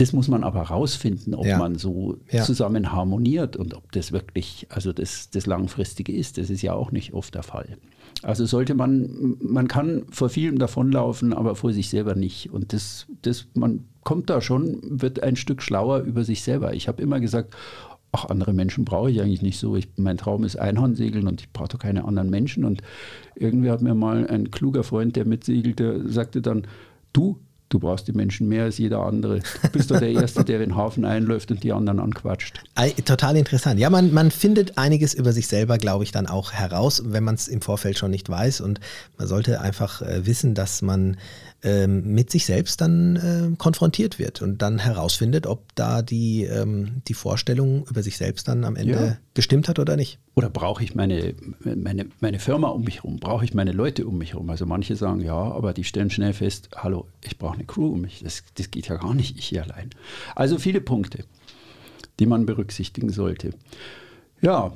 [0.00, 1.58] das muss man aber rausfinden, ob ja.
[1.58, 2.42] man so ja.
[2.42, 6.38] zusammen harmoniert und ob das wirklich, also das, das Langfristige ist.
[6.38, 7.76] Das ist ja auch nicht oft der Fall.
[8.22, 12.50] Also sollte man, man kann vor vielem davonlaufen, aber vor sich selber nicht.
[12.50, 16.72] Und das, das, man kommt da schon, wird ein Stück schlauer über sich selber.
[16.72, 17.54] Ich habe immer gesagt,
[18.10, 19.76] ach, andere Menschen brauche ich eigentlich nicht so.
[19.76, 22.64] Ich, mein Traum ist Einhornsegeln und ich brauche doch keine anderen Menschen.
[22.64, 22.80] Und
[23.34, 26.66] irgendwie hat mir mal ein kluger Freund, der mitsegelte, sagte dann,
[27.12, 27.38] du,
[27.70, 29.38] Du brauchst die Menschen mehr als jeder andere.
[29.62, 32.60] Du bist doch der Erste, der den Hafen einläuft und die anderen anquatscht.
[33.04, 33.78] Total interessant.
[33.78, 37.36] Ja, man, man findet einiges über sich selber, glaube ich, dann auch heraus, wenn man
[37.36, 38.60] es im Vorfeld schon nicht weiß.
[38.60, 38.80] Und
[39.18, 41.16] man sollte einfach äh, wissen, dass man
[41.62, 47.02] ähm, mit sich selbst dann äh, konfrontiert wird und dann herausfindet, ob da die, ähm,
[47.06, 49.16] die Vorstellung über sich selbst dann am Ende ja.
[49.34, 50.18] gestimmt hat oder nicht.
[50.34, 53.18] Oder brauche ich meine, meine, meine Firma um mich herum?
[53.18, 54.48] Brauche ich meine Leute um mich herum?
[54.48, 58.00] Also manche sagen, ja, aber die stellen schnell fest, hallo, ich brauche eine Crew um
[58.00, 58.22] mich.
[58.22, 59.90] Das, das geht ja gar nicht, ich hier allein.
[60.34, 61.24] Also viele Punkte,
[62.18, 63.50] die man berücksichtigen sollte.
[64.40, 64.72] Ja,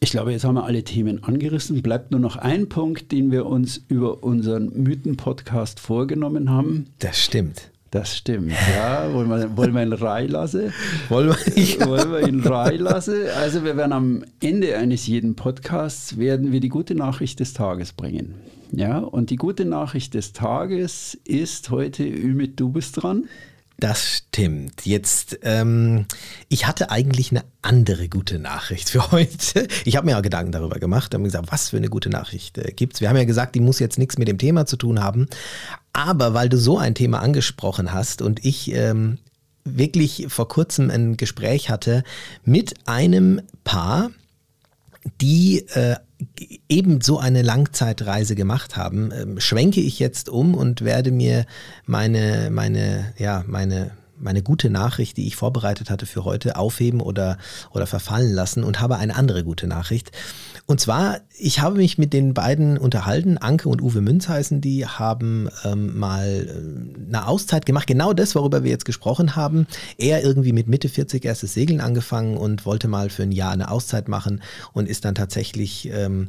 [0.00, 1.82] ich glaube, jetzt haben wir alle Themen angerissen.
[1.82, 6.86] Bleibt nur noch ein Punkt, den wir uns über unseren Mythen-Podcast vorgenommen haben.
[7.00, 7.70] Das stimmt.
[7.90, 9.12] Das stimmt, ja.
[9.14, 10.74] Wollen wir, wollen wir ihn reinlassen?
[11.08, 11.86] Wollen wir, ja.
[11.86, 13.14] wollen wir ihn reinlassen?
[13.40, 17.94] Also wir werden am Ende eines jeden Podcasts, werden wir die gute Nachricht des Tages
[17.94, 18.34] bringen.
[18.72, 23.24] Ja, und die gute Nachricht des Tages ist heute, Ümit, du bist dran.
[23.80, 24.86] Das stimmt.
[24.86, 26.06] Jetzt, ähm,
[26.48, 29.68] ich hatte eigentlich eine andere gute Nachricht für heute.
[29.84, 32.72] Ich habe mir auch Gedanken darüber gemacht, habe gesagt, was für eine gute Nachricht äh,
[32.72, 33.00] gibt's.
[33.00, 35.28] Wir haben ja gesagt, die muss jetzt nichts mit dem Thema zu tun haben.
[35.92, 39.18] Aber weil du so ein Thema angesprochen hast und ich ähm,
[39.64, 42.02] wirklich vor kurzem ein Gespräch hatte
[42.44, 44.10] mit einem Paar,
[45.20, 45.96] die äh,
[46.68, 51.46] eben so eine Langzeitreise gemacht haben, ähm, schwenke ich jetzt um und werde mir
[51.86, 57.38] meine, meine, ja, meine, meine gute Nachricht, die ich vorbereitet hatte für heute, aufheben oder,
[57.70, 60.10] oder verfallen lassen und habe eine andere gute Nachricht.
[60.70, 64.84] Und zwar, ich habe mich mit den beiden unterhalten, Anke und Uwe Münz heißen die,
[64.84, 69.66] haben ähm, mal äh, eine Auszeit gemacht, genau das, worüber wir jetzt gesprochen haben.
[69.96, 73.70] Er irgendwie mit Mitte 40 erstes Segeln angefangen und wollte mal für ein Jahr eine
[73.70, 74.42] Auszeit machen
[74.74, 76.28] und ist dann tatsächlich ähm,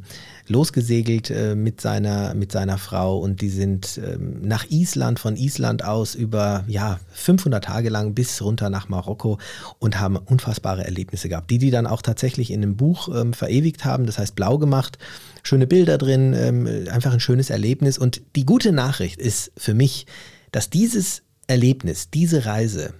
[0.50, 5.84] losgesegelt äh, mit, seiner, mit seiner Frau und die sind ähm, nach Island, von Island
[5.84, 9.38] aus über ja, 500 Tage lang bis runter nach Marokko
[9.78, 13.84] und haben unfassbare Erlebnisse gehabt, die die dann auch tatsächlich in einem Buch ähm, verewigt
[13.84, 14.06] haben.
[14.06, 14.98] Das heißt, blau gemacht.
[15.42, 17.96] Schöne Bilder drin, ähm, einfach ein schönes Erlebnis.
[17.96, 20.06] Und die gute Nachricht ist für mich,
[20.52, 22.92] dass dieses Erlebnis, diese Reise,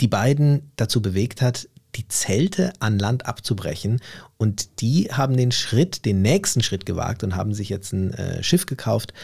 [0.00, 4.00] die beiden dazu bewegt hat, die Zelte an Land abzubrechen.
[4.36, 8.42] Und die haben den Schritt, den nächsten Schritt gewagt und haben sich jetzt ein äh,
[8.42, 9.14] Schiff gekauft,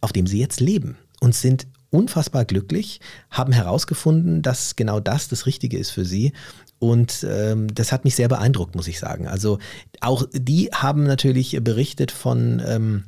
[0.00, 3.00] auf dem sie jetzt leben und sind unfassbar glücklich,
[3.30, 6.32] haben herausgefunden, dass genau das das Richtige ist für sie
[6.78, 9.26] und ähm, das hat mich sehr beeindruckt, muss ich sagen.
[9.26, 9.58] Also
[10.00, 12.62] auch die haben natürlich berichtet von...
[12.64, 13.04] Ähm,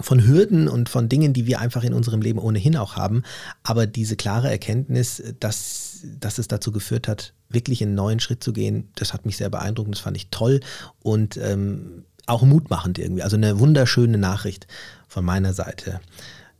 [0.00, 3.22] von Hürden und von Dingen, die wir einfach in unserem Leben ohnehin auch haben.
[3.62, 8.52] Aber diese klare Erkenntnis, dass, dass es dazu geführt hat, wirklich einen neuen Schritt zu
[8.52, 10.60] gehen, das hat mich sehr beeindruckt, das fand ich toll
[11.02, 13.22] und ähm, auch mutmachend irgendwie.
[13.22, 14.66] Also eine wunderschöne Nachricht
[15.08, 16.00] von meiner Seite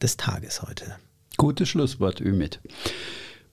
[0.03, 0.97] des Tages heute.
[1.37, 2.61] Gutes Schlusswort, Ümit.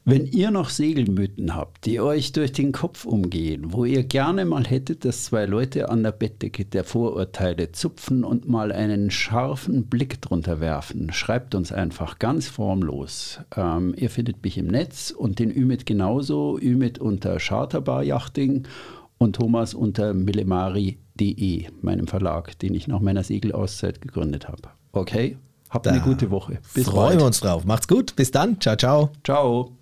[0.09, 4.65] Wenn ihr noch Segelmythen habt, die euch durch den Kopf umgehen, wo ihr gerne mal
[4.65, 10.21] hättet, dass zwei Leute an der Bettdecke der Vorurteile zupfen und mal einen scharfen Blick
[10.21, 13.41] drunter werfen, schreibt uns einfach ganz formlos.
[13.57, 18.65] Ähm, ihr findet mich im Netz und den Ümit genauso, Ümit unter Charterbar Yachting
[19.17, 24.69] und Thomas unter Millemari De, meinem Verlag, den ich nach meiner Segelauszeit gegründet habe.
[24.93, 25.35] Okay?
[25.69, 26.59] Habt eine gute Woche.
[26.73, 27.19] Bis freuen bald.
[27.19, 27.65] wir uns drauf.
[27.65, 28.15] Macht's gut.
[28.15, 28.61] Bis dann.
[28.61, 29.09] Ciao, ciao.
[29.25, 29.76] Ciao.